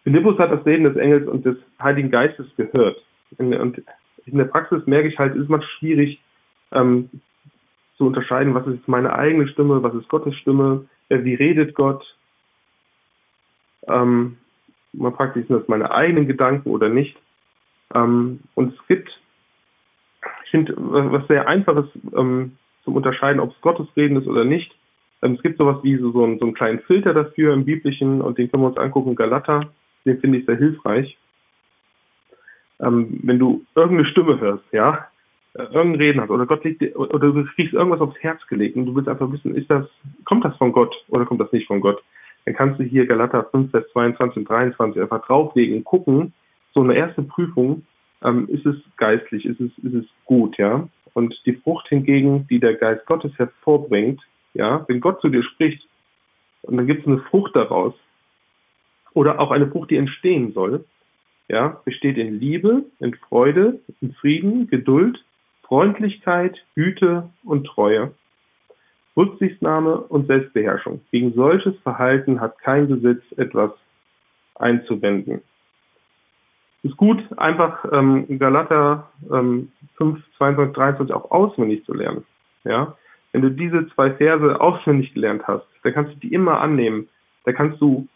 [0.03, 3.01] Philippus hat das Reden des Engels und des Heiligen Geistes gehört.
[3.37, 3.81] und
[4.25, 6.19] in der Praxis merke ich halt, ist man schwierig
[6.71, 7.09] ähm,
[7.97, 12.05] zu unterscheiden, was ist meine eigene Stimme, was ist Gottes Stimme, wie redet Gott.
[13.87, 14.37] Ähm,
[14.93, 17.17] man fragt sich, sind das meine eigenen Gedanken oder nicht.
[17.93, 19.09] Ähm, und es gibt,
[20.45, 24.75] ich finde, was sehr einfaches ähm, zum Unterscheiden, ob es Gottes Reden ist oder nicht.
[25.21, 28.21] Ähm, es gibt sowas wie so, so, einen, so einen kleinen Filter dafür im Biblischen
[28.21, 29.69] und den können wir uns angucken, Galater.
[30.05, 31.17] Den finde ich sehr hilfreich.
[32.79, 35.07] Ähm, wenn du irgendeine Stimme hörst, ja,
[35.53, 38.75] äh, irgendein Reden hast oder Gott legt dir, oder du kriegst irgendwas aufs Herz gelegt
[38.75, 39.87] und du willst einfach wissen, ist das,
[40.25, 42.01] kommt das von Gott oder kommt das nicht von Gott?
[42.47, 46.31] Dann kannst du hier Galater 5, Vers 22 und 23 einfach drauflegen und gucken,
[46.73, 47.85] so eine erste Prüfung,
[48.23, 50.87] ähm, ist es geistlich, ist es, ist es gut, ja?
[51.13, 54.21] Und die Frucht hingegen, die der Geist Gottes hervorbringt,
[54.53, 55.85] ja, wenn Gott zu dir spricht,
[56.61, 57.93] und dann gibt es eine Frucht daraus,
[59.13, 60.85] oder auch eine Frucht, die entstehen soll,
[61.49, 65.21] ja, besteht in Liebe, in Freude, in Frieden, Geduld,
[65.63, 68.13] Freundlichkeit, Güte und Treue,
[69.17, 71.01] Rücksichtnahme und Selbstbeherrschung.
[71.11, 73.71] Gegen solches Verhalten hat kein Gesetz etwas
[74.55, 75.41] einzuwenden.
[76.83, 82.23] Ist gut, einfach ähm, Galater ähm, 5, 22, 23 auch auswendig zu lernen.
[82.63, 82.95] Ja?
[83.31, 87.09] Wenn du diese zwei Verse auswendig gelernt hast, dann kannst du die immer annehmen.
[87.45, 88.07] Da kannst du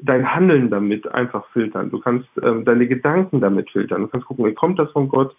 [0.00, 1.90] dein Handeln damit einfach filtern.
[1.90, 4.02] Du kannst ähm, deine Gedanken damit filtern.
[4.02, 5.34] Du kannst gucken, wie kommt das von Gott?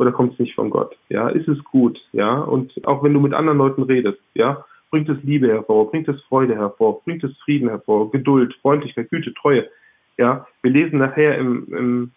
[0.00, 0.96] Oder kommt es nicht von Gott?
[1.10, 2.00] Ja, ist es gut?
[2.12, 6.08] Ja, und auch wenn du mit anderen Leuten redest, ja, bringt es Liebe hervor, bringt
[6.08, 9.68] es Freude hervor, bringt es Frieden hervor, Geduld, Freundlichkeit, Güte, Treue.
[10.16, 12.10] Ja, wir lesen nachher im, im,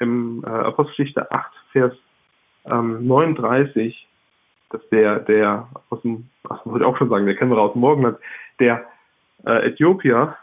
[0.00, 1.92] im äh, Apostelgeschichte 8, Vers
[2.64, 4.08] ähm, 39,
[4.70, 8.16] dass der, der aus dem, ach, wollte auch schon sagen, der wir aus dem Morgenland,
[8.58, 8.86] der
[9.44, 10.34] äh, Äthiopier,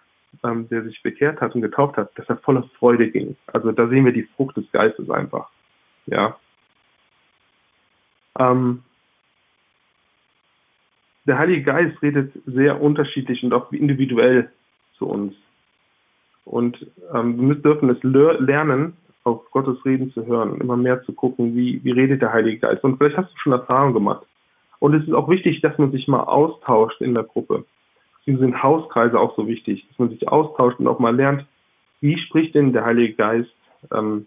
[0.43, 3.36] ähm, der sich bekehrt hat und getauft hat, dass er voller Freude ging.
[3.47, 5.49] Also da sehen wir die Frucht des Geistes einfach.
[6.05, 6.38] Ja,
[8.39, 8.84] ähm,
[11.25, 14.49] der Heilige Geist redet sehr unterschiedlich und auch individuell
[14.97, 15.36] zu uns.
[16.45, 21.56] Und ähm, wir dürfen es lernen, auf Gottes Reden zu hören, immer mehr zu gucken,
[21.56, 22.84] wie, wie redet der Heilige Geist.
[22.84, 24.25] Und vielleicht hast du schon Erfahrung gemacht.
[24.80, 27.65] Und es ist auch wichtig, dass man sich mal austauscht in der Gruppe.
[28.19, 31.45] Deswegen sind Hauskreise auch so wichtig, dass man sich austauscht und auch mal lernt,
[32.02, 33.54] wie spricht denn der Heilige Geist
[33.93, 34.25] ähm,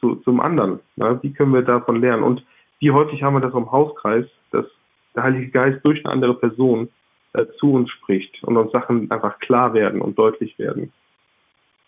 [0.00, 0.80] zu, zum anderen?
[0.96, 1.18] Ne?
[1.22, 2.22] Wie können wir davon lernen?
[2.22, 2.42] Und
[2.80, 4.66] wie häufig haben wir das im Hauskreis, dass
[5.14, 6.88] der Heilige Geist durch eine andere Person
[7.32, 10.92] äh, zu uns spricht und uns Sachen einfach klar werden und deutlich werden.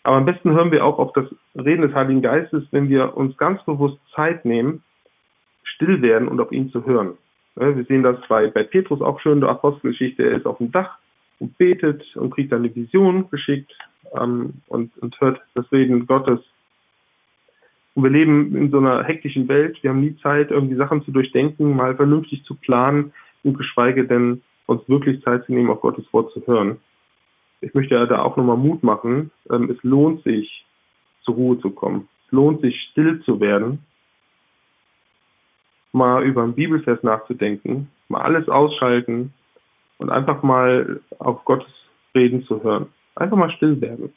[0.04, 3.36] Aber am besten hören wir auch auf das Reden des Heiligen Geistes, wenn wir uns
[3.36, 4.82] ganz bewusst Zeit nehmen,
[5.62, 7.16] still werden und auf ihn zu hören.
[7.54, 10.98] Wir sehen das bei, bei Petrus auch schön, der Apostelgeschichte, er ist auf dem Dach
[11.38, 13.72] und betet und kriegt eine Vision geschickt
[14.18, 16.40] ähm, und, und hört das Reden Gottes
[17.94, 19.82] und wir leben in so einer hektischen Welt.
[19.82, 23.12] Wir haben nie Zeit, irgendwie Sachen zu durchdenken, mal vernünftig zu planen
[23.44, 26.78] und geschweige denn uns wirklich Zeit zu nehmen, auf Gottes Wort zu hören.
[27.60, 29.30] Ich möchte ja da auch nochmal Mut machen.
[29.50, 30.64] Ähm, es lohnt sich,
[31.24, 32.08] zur Ruhe zu kommen.
[32.26, 33.80] Es lohnt sich, still zu werden,
[35.92, 39.32] mal über einen Bibelvers nachzudenken, mal alles ausschalten
[39.98, 41.70] und einfach mal auf Gottes
[42.14, 42.86] Reden zu hören.
[43.14, 44.12] Einfach mal still werden.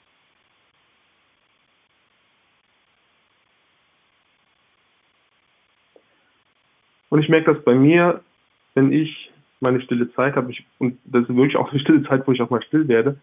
[7.15, 8.19] Und ich merke das bei mir,
[8.73, 12.27] wenn ich meine stille Zeit habe, ich, und das ist wirklich auch eine stille Zeit,
[12.27, 13.15] wo ich auch mal still werde,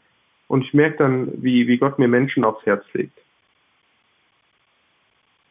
[0.48, 3.18] und ich merke dann, wie, wie Gott mir Menschen aufs Herz legt.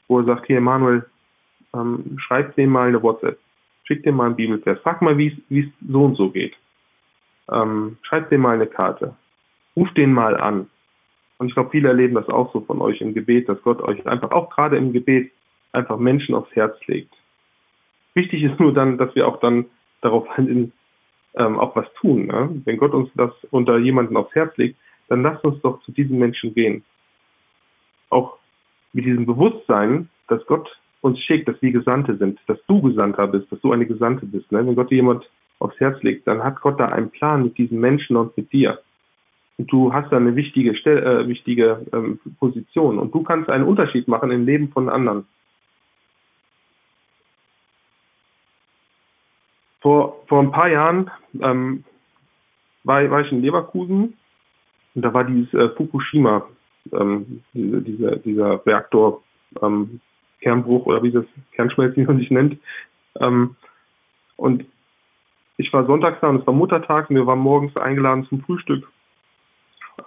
[0.07, 1.05] Wo er sagt, hier Emanuel,
[1.75, 3.37] ähm, schreib dem mal eine WhatsApp,
[3.83, 6.55] schick dem mal einen Bibelvers, frag mal, wie es so und so geht.
[7.51, 9.15] Ähm, schreib dem mal eine Karte,
[9.75, 10.67] ruf den mal an.
[11.37, 14.03] Und ich glaube, viele erleben das auch so von euch im Gebet, dass Gott euch
[14.07, 15.31] einfach auch gerade im Gebet
[15.73, 17.13] einfach Menschen aufs Herz legt.
[18.13, 19.65] Wichtig ist nur dann, dass wir auch dann
[20.01, 20.71] darauf hin,
[21.35, 22.27] ähm, auch was tun.
[22.27, 22.61] Ne?
[22.65, 26.19] Wenn Gott uns das unter jemanden aufs Herz legt, dann lasst uns doch zu diesen
[26.19, 26.83] Menschen gehen.
[28.09, 28.37] Auch
[28.93, 30.69] mit diesem Bewusstsein, dass Gott
[31.01, 34.51] uns schickt, dass wir Gesandte sind, dass du Gesandter bist, dass du eine Gesandte bist.
[34.51, 34.65] Ne?
[34.65, 37.79] Wenn Gott dir jemand aufs Herz legt, dann hat Gott da einen Plan mit diesen
[37.79, 38.79] Menschen und mit dir.
[39.57, 43.65] Und du hast da eine wichtige, Stell äh, wichtige ähm, Position und du kannst einen
[43.65, 45.25] Unterschied machen im Leben von anderen.
[49.81, 51.09] Vor, vor ein paar Jahren
[51.41, 51.83] ähm,
[52.83, 54.17] war, war ich in Leverkusen
[54.95, 56.47] und da war dieses äh, Fukushima,
[56.93, 59.21] ähm, diese, diese, dieser Reaktor
[59.61, 59.99] ähm,
[60.41, 62.57] Kernbruch oder wie das Kernschmelzen sich nennt.
[63.19, 63.55] Ähm,
[64.35, 64.65] und
[65.57, 68.87] ich war sonntags da und es war Muttertag und wir waren morgens eingeladen zum Frühstück.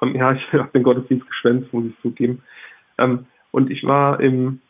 [0.03, 2.43] Ähm, ja, ich habe den Gottesdienst geschwänzt, muss ich zugeben.
[2.99, 4.61] Ähm, und ich war im,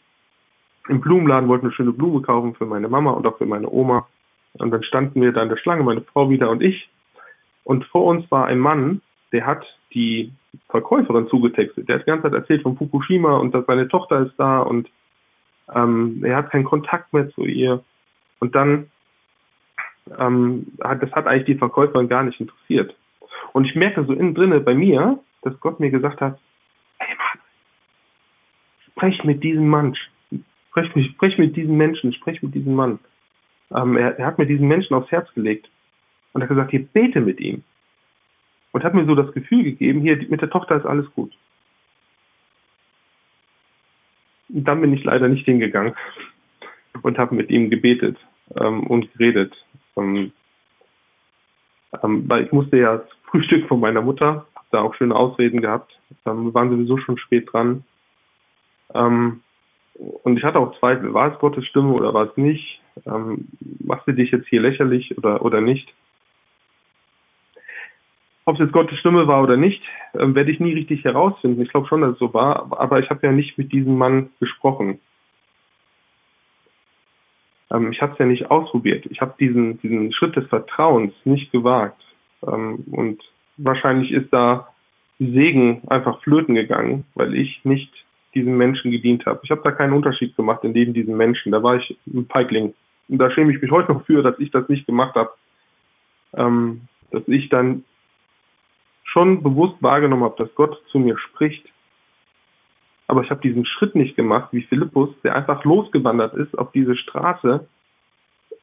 [0.88, 4.06] im Blumenladen, wollte eine schöne Blume kaufen für meine Mama und auch für meine Oma.
[4.54, 6.88] Und dann standen wir da in der Schlange, meine Frau wieder und ich.
[7.64, 9.00] Und vor uns war ein Mann,
[9.32, 9.64] der hat
[9.94, 10.32] die
[10.68, 11.88] Verkäuferin zugetextet.
[11.88, 14.88] Der hat die ganze Zeit erzählt von Fukushima und dass seine Tochter ist da und
[15.74, 17.82] ähm, er hat keinen Kontakt mehr zu ihr.
[18.38, 18.90] Und dann,
[20.18, 22.94] ähm, hat, das hat eigentlich die Verkäuferin gar nicht interessiert.
[23.52, 26.38] Und ich merke so innen drinne bei mir, dass Gott mir gesagt hat,
[26.98, 27.42] hey Mann,
[28.88, 29.96] sprech mit diesem Mann,
[30.70, 32.98] sprech sprech mit diesem Menschen, sprech mit diesem Mann.
[33.74, 35.68] Ähm, er, er, hat mir diesen Menschen aufs Herz gelegt
[36.32, 37.64] und hat gesagt, hier bete mit ihm.
[38.72, 41.32] Und hat mir so das Gefühl gegeben, hier mit der Tochter ist alles gut.
[44.48, 45.94] Und dann bin ich leider nicht hingegangen
[47.02, 48.18] und habe mit ihm gebetet
[48.56, 49.54] ähm, und geredet.
[49.96, 50.32] Ähm,
[52.02, 55.60] ähm, weil ich musste ja das Frühstück von meiner Mutter, habe da auch schöne Ausreden
[55.60, 55.98] gehabt.
[56.26, 57.84] Ähm, waren sowieso schon spät dran.
[58.92, 59.40] Ähm,
[59.94, 62.80] und ich hatte auch Zweifel, war es Gottes Stimme oder war es nicht?
[63.06, 63.48] Ähm,
[63.80, 65.92] machst du dich jetzt hier lächerlich oder, oder nicht?
[68.46, 69.82] Ob es jetzt Gottes Stimme war oder nicht,
[70.14, 71.62] ähm, werde ich nie richtig herausfinden.
[71.62, 74.30] Ich glaube schon, dass es so war, aber ich habe ja nicht mit diesem Mann
[74.38, 75.00] gesprochen.
[77.70, 79.06] Ähm, ich habe es ja nicht ausprobiert.
[79.06, 82.02] Ich habe diesen, diesen Schritt des Vertrauens nicht gewagt.
[82.46, 83.22] Ähm, und
[83.56, 84.68] wahrscheinlich ist da
[85.18, 87.90] Segen einfach flöten gegangen, weil ich nicht
[88.34, 89.40] diesem Menschen gedient habe.
[89.44, 91.52] Ich habe da keinen Unterschied gemacht in neben diesen Menschen.
[91.52, 92.74] Da war ich ein Feigling.
[93.08, 95.30] Und da schäme ich mich heute noch für, dass ich das nicht gemacht habe.
[96.34, 97.84] Ähm, dass ich dann
[99.04, 101.68] schon bewusst wahrgenommen habe, dass Gott zu mir spricht.
[103.06, 106.96] Aber ich habe diesen Schritt nicht gemacht, wie Philippus, der einfach losgewandert ist auf diese
[106.96, 107.68] Straße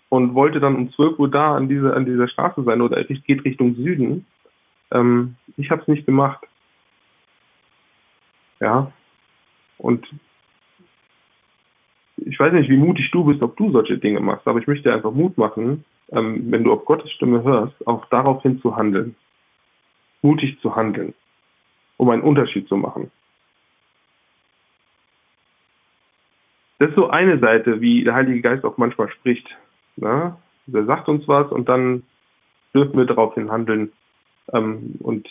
[0.10, 3.46] und wollte dann um 12 Uhr da an, diese, an dieser Straße sein oder geht
[3.46, 4.26] Richtung Süden.
[4.92, 6.46] Ähm, ich habe es nicht gemacht.
[8.60, 8.92] Ja.
[9.78, 10.06] Und
[12.22, 14.94] ich weiß nicht, wie mutig du bist, ob du solche Dinge machst, aber ich möchte
[14.94, 19.16] einfach Mut machen, ähm, wenn du auf Gottes Stimme hörst, auch daraufhin zu handeln
[20.22, 21.14] mutig zu handeln,
[21.98, 23.12] um einen Unterschied zu machen.
[26.80, 29.48] Das ist so eine Seite, wie der Heilige Geist auch manchmal spricht.
[29.98, 30.40] Na?
[30.72, 32.04] Er sagt uns was und dann
[32.74, 33.92] dürfen wir daraufhin handeln.
[34.52, 35.28] Ähm, und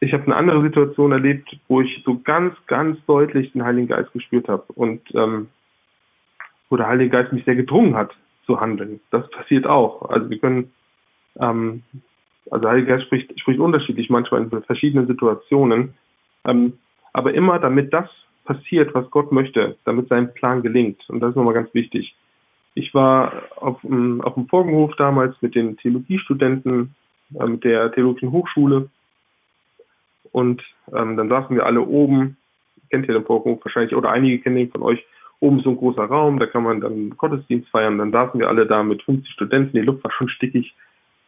[0.00, 4.12] ich habe eine andere Situation erlebt, wo ich so ganz, ganz deutlich den Heiligen Geist
[4.12, 5.48] gespürt habe und ähm,
[6.70, 8.12] wo der Heilige Geist mich sehr gedrungen hat
[8.46, 9.00] zu handeln.
[9.10, 10.08] Das passiert auch.
[10.10, 10.72] Also wir können
[11.40, 11.82] ähm,
[12.50, 15.94] also Heiliger Geist spricht, spricht unterschiedlich manchmal in verschiedenen Situationen.
[16.44, 16.74] Ähm,
[17.12, 18.08] aber immer damit das
[18.44, 21.02] passiert, was Gott möchte, damit sein Plan gelingt.
[21.08, 22.14] Und das ist nochmal ganz wichtig.
[22.74, 26.94] Ich war auf, auf dem Vorgenhof damals mit den Theologiestudenten,
[27.38, 28.88] äh, mit der Theologischen Hochschule.
[30.32, 30.62] Und
[30.94, 32.36] ähm, dann saßen wir alle oben,
[32.90, 35.04] kennt ihr den Vorgenhof wahrscheinlich, oder einige kennen ihn von euch.
[35.40, 37.98] Oben so ein großer Raum, da kann man dann Gottesdienst feiern.
[37.98, 40.74] Dann saßen wir alle da mit 50 Studenten, die Luft war schon stickig.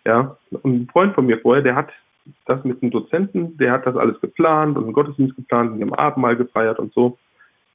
[0.04, 1.90] Ja, und ein Freund von mir vorher, der hat
[2.46, 5.94] das mit einem Dozenten, der hat das alles geplant und einen Gottesdienst geplant und haben
[5.94, 7.18] Abendmahl gefeiert und so.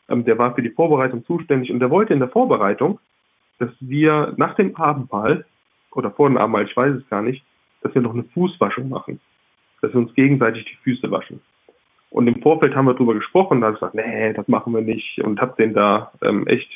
[0.09, 2.99] Ähm, der war für die Vorbereitung zuständig und der wollte in der Vorbereitung,
[3.59, 5.45] dass wir nach dem Abendmahl
[5.91, 7.43] oder vor dem Abendmahl, ich weiß es gar nicht,
[7.81, 9.19] dass wir noch eine Fußwaschung machen.
[9.85, 11.39] Dass wir uns gegenseitig die Füße waschen.
[12.09, 14.81] Und im Vorfeld haben wir darüber gesprochen, da habe ich gesagt, nee, das machen wir
[14.81, 16.69] nicht und habe den da ähm, echt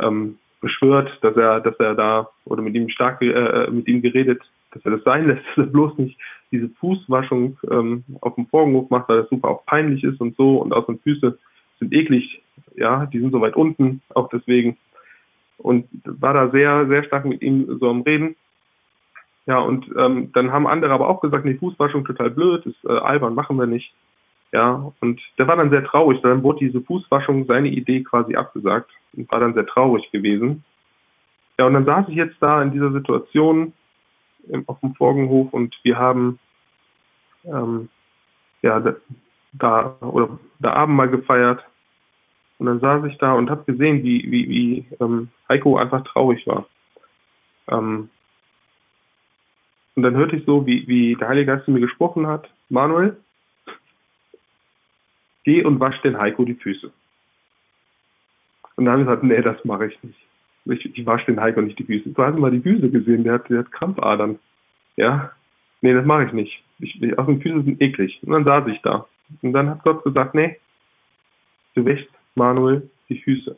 [0.00, 4.40] ähm, beschwört, dass er, dass er da oder mit ihm stark äh, mit ihm geredet,
[4.70, 6.18] dass er das sein lässt, dass er bloß nicht
[6.52, 10.58] diese Fußwaschung ähm, auf dem Vorhof macht, weil das super auch peinlich ist und so
[10.58, 11.38] und auch seine Füße
[11.78, 12.40] sind eklig,
[12.76, 14.78] ja, die sind so weit unten, auch deswegen.
[15.58, 18.36] Und war da sehr, sehr stark mit ihm so am Reden.
[19.46, 22.98] Ja, und ähm, dann haben andere aber auch gesagt, nee, Fußwaschung total blöd, ist äh,
[22.98, 23.94] albern, machen wir nicht.
[24.52, 26.20] Ja, und der war dann sehr traurig.
[26.22, 30.64] Dann wurde diese Fußwaschung seine Idee quasi abgesagt und war dann sehr traurig gewesen.
[31.58, 33.72] Ja, und dann saß ich jetzt da in dieser Situation
[34.48, 36.38] im, auf dem Forgenhof und wir haben
[37.44, 37.88] ähm,
[38.62, 38.96] ja da,
[39.52, 41.64] da oder da Abend mal gefeiert
[42.58, 46.46] und dann saß ich da und habe gesehen, wie wie, wie ähm, Heiko einfach traurig
[46.46, 46.66] war.
[47.68, 48.10] Ähm,
[49.96, 53.16] und dann hörte ich so, wie, wie der Heilige Geist zu mir gesprochen hat, Manuel,
[55.44, 56.92] geh und wasch den Heiko die Füße.
[58.76, 60.18] Und dann habe ich gesagt, nee, das mache ich nicht.
[60.66, 62.10] Ich, ich wasche den Heiko nicht die Füße.
[62.10, 64.38] Du hast mal die Füße gesehen, der hat, der hat Krampfadern.
[64.96, 65.32] Ja?
[65.80, 66.62] Nee, das mache ich nicht.
[66.78, 68.20] Ich, ich, aus den Füßen sind eklig.
[68.22, 69.06] Und dann saß ich da.
[69.42, 70.58] Und dann hat Gott gesagt, nee,
[71.74, 73.56] du wäschst Manuel die Füße.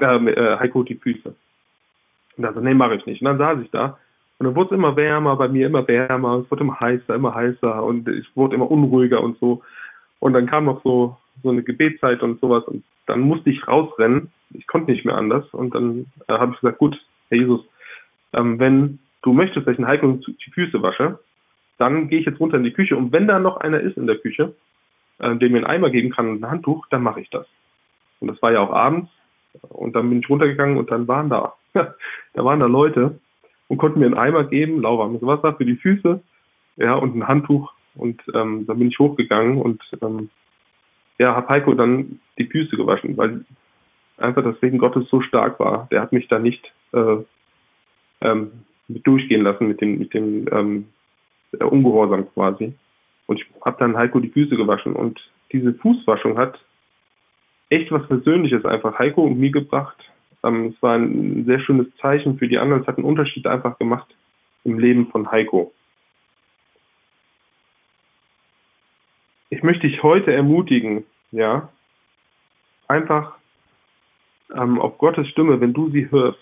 [0.00, 1.34] Äh, äh, Heiko die Füße.
[2.36, 3.20] Und dann so, nee, mache ich nicht.
[3.20, 3.98] Und dann saß ich da.
[4.38, 7.34] Und dann wurde es immer wärmer, bei mir immer wärmer, es wurde immer heißer, immer
[7.34, 9.62] heißer und ich wurde immer unruhiger und so.
[10.20, 14.30] Und dann kam noch so, so eine Gebetszeit und sowas und dann musste ich rausrennen.
[14.52, 15.44] Ich konnte nicht mehr anders.
[15.52, 17.60] Und dann äh, habe ich gesagt, gut, Herr Jesus,
[18.32, 21.18] ähm, wenn du möchtest, dass ich einen Heiko die Füße wasche,
[21.78, 22.96] dann gehe ich jetzt runter in die Küche.
[22.96, 24.54] Und wenn da noch einer ist in der Küche,
[25.18, 27.46] äh, der mir einen Eimer geben kann und ein Handtuch, dann mache ich das.
[28.20, 29.10] Und das war ja auch abends.
[29.68, 33.18] Und dann bin ich runtergegangen und dann waren da, da waren da Leute
[33.68, 36.20] und konnten mir einen Eimer geben, lauwarmes Wasser für die Füße,
[36.76, 37.72] ja, und ein Handtuch.
[37.94, 40.30] Und ähm, dann bin ich hochgegangen und ähm,
[41.18, 43.44] ja, habe Heiko dann die Füße gewaschen, weil
[44.18, 45.88] einfach das Segen Gottes so stark war.
[45.90, 47.16] Der hat mich da nicht äh,
[48.20, 48.50] ähm,
[48.88, 50.86] durchgehen lassen mit dem, mit dem ähm,
[51.58, 52.74] Ungehorsam quasi.
[53.26, 54.94] Und ich habe dann Heiko die Füße gewaschen.
[54.94, 55.20] Und
[55.52, 56.58] diese Fußwaschung hat
[57.68, 59.96] echt was Persönliches einfach Heiko und mir gebracht.
[60.44, 62.82] Ähm, es war ein sehr schönes Zeichen für die anderen.
[62.82, 64.14] Es hat einen Unterschied einfach gemacht
[64.64, 65.72] im Leben von Heiko.
[69.50, 71.70] Ich möchte dich heute ermutigen, ja,
[72.86, 73.36] einfach
[74.54, 76.38] ähm, auf Gottes Stimme, wenn du sie hörst,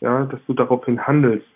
[0.00, 1.46] ja, dass du daraufhin handelst.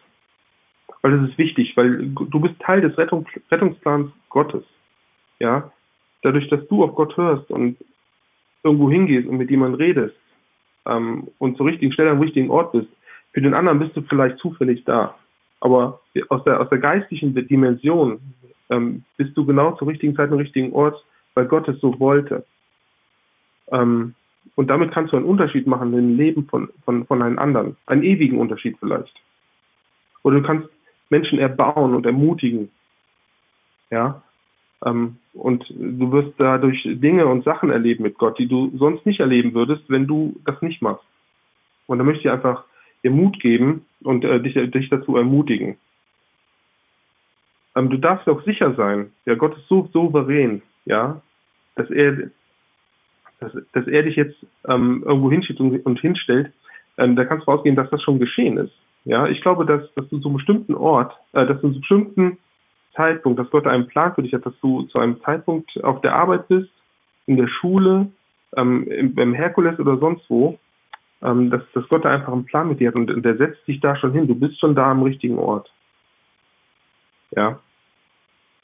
[1.01, 4.65] Weil das ist wichtig, weil du bist Teil des Rettung, Rettungsplans Gottes.
[5.39, 5.73] Ja,
[6.23, 7.77] dadurch, dass du auf Gott hörst und
[8.63, 10.17] irgendwo hingehst und mit jemandem redest
[10.87, 12.89] ähm, und zur richtigen Stelle am richtigen Ort bist,
[13.33, 15.17] für den anderen bist du vielleicht zufällig da.
[15.61, 18.21] Aber aus der, aus der geistlichen Dimension
[18.71, 21.03] ähm, bist du genau zur richtigen Zeit am richtigen Ort,
[21.35, 22.45] weil Gott es so wollte.
[23.71, 24.15] Ähm,
[24.57, 27.77] und damit kannst du einen Unterschied machen im Leben von, von, von einem anderen.
[27.87, 29.15] Einen ewigen Unterschied vielleicht.
[30.23, 30.69] Oder du kannst
[31.11, 32.71] Menschen erbauen und ermutigen.
[33.91, 34.23] Ja.
[34.85, 39.21] Ähm, und du wirst dadurch Dinge und Sachen erleben mit Gott, die du sonst nicht
[39.21, 41.05] erleben würdest, wenn du das nicht machst.
[41.87, 42.65] Und da möchte ich einfach
[43.03, 45.77] dir Mut geben und äh, dich, dich dazu ermutigen.
[47.77, 51.21] Ähm, du darfst auch sicher sein, ja, Gott ist so souverän, ja,
[51.77, 52.31] dass er
[53.41, 56.53] dass, dass er dich jetzt ähm, irgendwo hinschiebt und, und hinstellt,
[56.97, 58.73] ähm, da kannst du ausgehen, dass das schon geschehen ist.
[59.05, 62.39] Ja, ich glaube, dass, dass du zu einem bestimmten Ort, äh, dass du zu bestimmten
[62.95, 66.15] Zeitpunkt, dass Gott einen Plan für dich hat, dass du zu einem Zeitpunkt auf der
[66.15, 66.71] Arbeit bist,
[67.27, 68.11] in der Schule,
[68.57, 70.59] ähm, im, im Herkules oder sonst wo,
[71.23, 73.67] ähm, dass, dass Gott da einfach einen Plan mit dir hat und, und der setzt
[73.67, 74.27] dich da schon hin.
[74.27, 75.73] Du bist schon da am richtigen Ort.
[77.31, 77.59] Ja.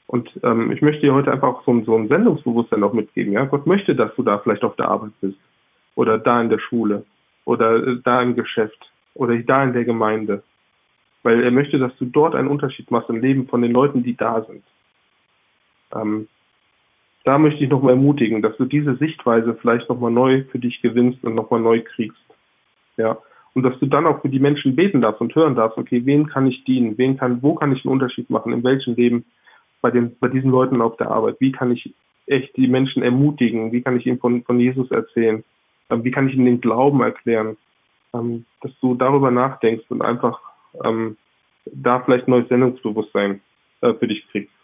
[0.07, 3.33] Und ähm, ich möchte dir heute einfach auch so, so ein Sendungsbewusstsein auch mitgeben.
[3.33, 3.45] Ja?
[3.45, 5.39] Gott möchte, dass du da vielleicht auf der Arbeit bist
[5.95, 7.05] oder da in der Schule
[7.45, 10.43] oder äh, da im Geschäft oder da in der Gemeinde.
[11.23, 14.17] Weil er möchte, dass du dort einen Unterschied machst im Leben von den Leuten, die
[14.17, 14.65] da sind.
[15.95, 16.29] Ähm,
[17.25, 21.23] da möchte ich nochmal ermutigen, dass du diese Sichtweise vielleicht nochmal neu für dich gewinnst
[21.23, 22.25] und nochmal neu kriegst.
[22.97, 23.19] Ja.
[23.53, 26.29] Und dass du dann auch für die Menschen beten darfst und hören darfst, okay, wen
[26.29, 26.97] kann ich dienen?
[26.97, 28.53] Wen kann, wo kann ich einen Unterschied machen?
[28.53, 29.25] In welchem Leben?
[29.81, 31.37] bei, den, bei diesen Leuten auf der Arbeit?
[31.41, 31.95] Wie kann ich
[32.27, 33.73] echt die Menschen ermutigen?
[33.73, 35.45] Wie kann ich ihnen von, von Jesus erzählen?
[35.91, 37.57] Ähm, wie kann ich ihnen den Glauben erklären?
[38.15, 40.41] Ähm, dass du darüber nachdenkst und einfach
[40.85, 41.17] ähm,
[41.67, 43.41] da vielleicht neues Sendungsbewusstsein
[43.81, 44.55] äh, für dich kriegst.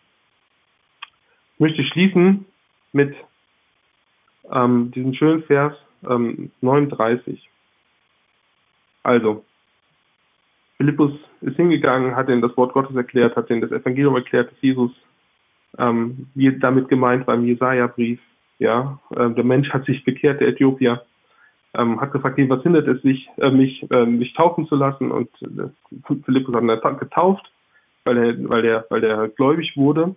[1.54, 2.44] Ich möchte schließen
[2.92, 3.14] mit
[4.50, 5.74] ähm, diesem schönen Vers
[6.09, 7.48] ähm, 39.
[9.02, 9.44] Also,
[10.76, 14.61] Philippus ist hingegangen, hat ihnen das Wort Gottes erklärt, hat ihnen das Evangelium erklärt, dass
[14.61, 14.92] Jesus
[15.78, 18.20] ähm, wie damit gemeint war im Jesaja-Brief.
[18.59, 21.04] Ja, äh, der Mensch hat sich bekehrt, der Äthiopier.
[21.76, 25.28] Ähm, hat gefragt, was hindert es sich, äh, mich, äh, mich taufen zu lassen und
[25.42, 25.68] äh,
[26.24, 27.50] Philippus hat ihn getauft,
[28.04, 30.14] weil er, weil er, weil er gläubig wurde.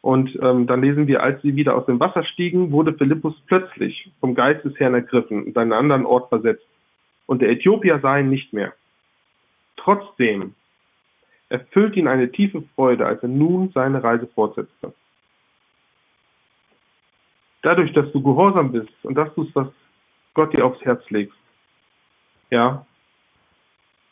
[0.00, 4.12] Und ähm, dann lesen wir, als sie wieder aus dem Wasser stiegen, wurde Philippus plötzlich
[4.20, 6.66] vom Geist des Herrn ergriffen und an einen anderen Ort versetzt.
[7.26, 8.72] Und der Äthiopier sah ihn nicht mehr.
[9.76, 10.54] Trotzdem
[11.48, 14.92] erfüllt ihn eine tiefe Freude, als er nun seine Reise fortsetzte.
[17.62, 19.68] Dadurch, dass du gehorsam bist und das tust, was
[20.34, 21.32] Gott dir aufs Herz legt,
[22.50, 22.86] ja,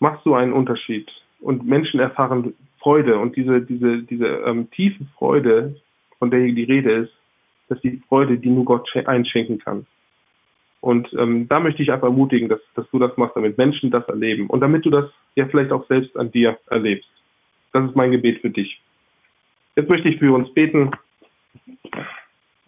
[0.01, 1.11] machst du einen Unterschied.
[1.41, 5.81] Und Menschen erfahren Freude und diese, diese, diese ähm, tiefe Freude,
[6.19, 7.13] von der die Rede ist,
[7.69, 9.87] das ist die Freude, die nur Gott einschenken kann.
[10.81, 14.07] Und ähm, da möchte ich einfach ermutigen, dass, dass du das machst, damit Menschen das
[14.09, 17.11] erleben und damit du das ja vielleicht auch selbst an dir erlebst.
[17.73, 18.81] Das ist mein Gebet für dich.
[19.75, 20.91] Jetzt möchte ich für uns beten.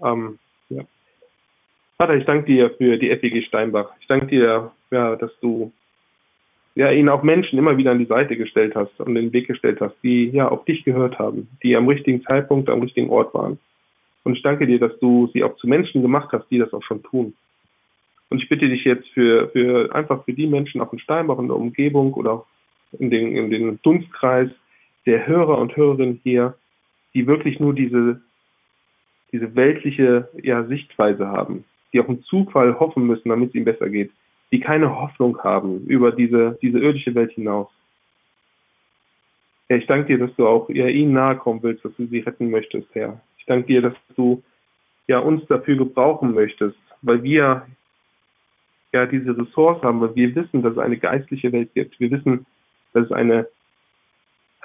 [0.02, 0.38] Ähm.
[1.98, 3.90] Vater, ich danke dir für die FEG Steinbach.
[4.00, 5.72] Ich danke dir, ja, dass du
[6.76, 9.80] ja, ihnen auch Menschen immer wieder an die Seite gestellt hast und den Weg gestellt
[9.80, 13.58] hast, die ja auf dich gehört haben, die am richtigen Zeitpunkt am richtigen Ort waren.
[14.22, 16.84] Und ich danke dir, dass du sie auch zu Menschen gemacht hast, die das auch
[16.84, 17.34] schon tun.
[18.30, 21.48] Und ich bitte dich jetzt für, für einfach für die Menschen auch in Steinbach in
[21.48, 22.44] der Umgebung oder
[22.92, 24.50] in den, in den Dunstkreis,
[25.04, 26.54] der Hörer und Hörerinnen hier,
[27.12, 28.20] die wirklich nur diese,
[29.32, 33.88] diese weltliche ja, Sichtweise haben, die auf einen Zufall hoffen müssen, damit es ihnen besser
[33.88, 34.10] geht,
[34.52, 37.68] die keine Hoffnung haben über diese, diese irdische Welt hinaus.
[39.68, 42.20] Ja, ich danke dir, dass du auch ja, ihnen nahe kommen willst, dass du sie
[42.20, 43.20] retten möchtest, Herr.
[43.38, 44.42] Ich danke dir, dass du
[45.06, 47.66] ja uns dafür gebrauchen möchtest, weil wir
[48.92, 52.00] ja diese Ressource haben, weil wir wissen, dass es eine geistliche Welt gibt.
[52.00, 52.46] Wir wissen,
[52.94, 53.46] dass es eine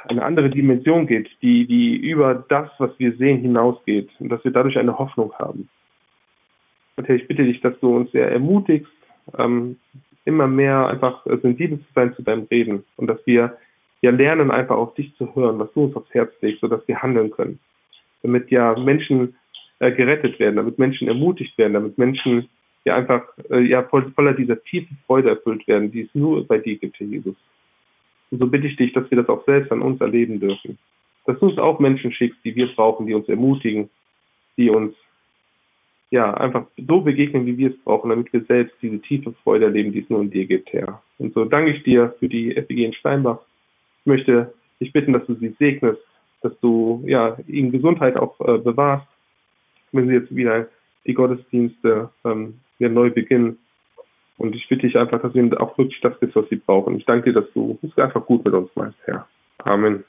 [0.05, 4.51] eine andere Dimension geht, die, die über das, was wir sehen, hinausgeht und dass wir
[4.51, 5.69] dadurch eine Hoffnung haben.
[6.97, 8.91] Herr, ich bitte dich, dass du uns sehr ermutigst,
[9.37, 9.77] ähm,
[10.25, 13.57] immer mehr einfach sensibel zu sein zu deinem Reden und dass wir
[14.01, 17.01] ja lernen, einfach auf dich zu hören, was du uns aufs Herz legst, sodass wir
[17.01, 17.59] handeln können.
[18.21, 19.35] Damit ja Menschen
[19.79, 22.49] äh, gerettet werden, damit Menschen ermutigt werden, damit Menschen
[22.85, 26.57] ja einfach äh, ja voll, voller dieser tiefen Freude erfüllt werden, die es nur bei
[26.57, 27.35] dir gibt, Herr Jesus.
[28.31, 30.77] Und so bitte ich dich, dass wir das auch selbst an uns erleben dürfen.
[31.25, 33.89] Dass du uns auch Menschen schickst, die wir brauchen, die uns ermutigen,
[34.57, 34.95] die uns
[36.13, 39.91] ja einfach so begegnen, wie wir es brauchen, damit wir selbst diese tiefe Freude erleben,
[39.91, 41.01] die es nur in dir gibt, Herr.
[41.17, 43.39] Und so danke ich dir für die FEG in Steinbach.
[44.01, 46.01] Ich möchte dich bitten, dass du sie segnest,
[46.43, 49.07] dass du ja ihnen Gesundheit auch äh, bewahrst,
[49.91, 50.67] wenn sie jetzt wieder
[51.07, 53.57] die Gottesdienste ähm, wieder neu beginnen.
[54.37, 56.97] Und ich bitte dich einfach, dass ihnen auch wirklich das gibst, was sie brauchen.
[56.97, 59.27] Ich danke dir, dass du es einfach gut mit uns meinst, Herr.
[59.63, 60.03] Amen.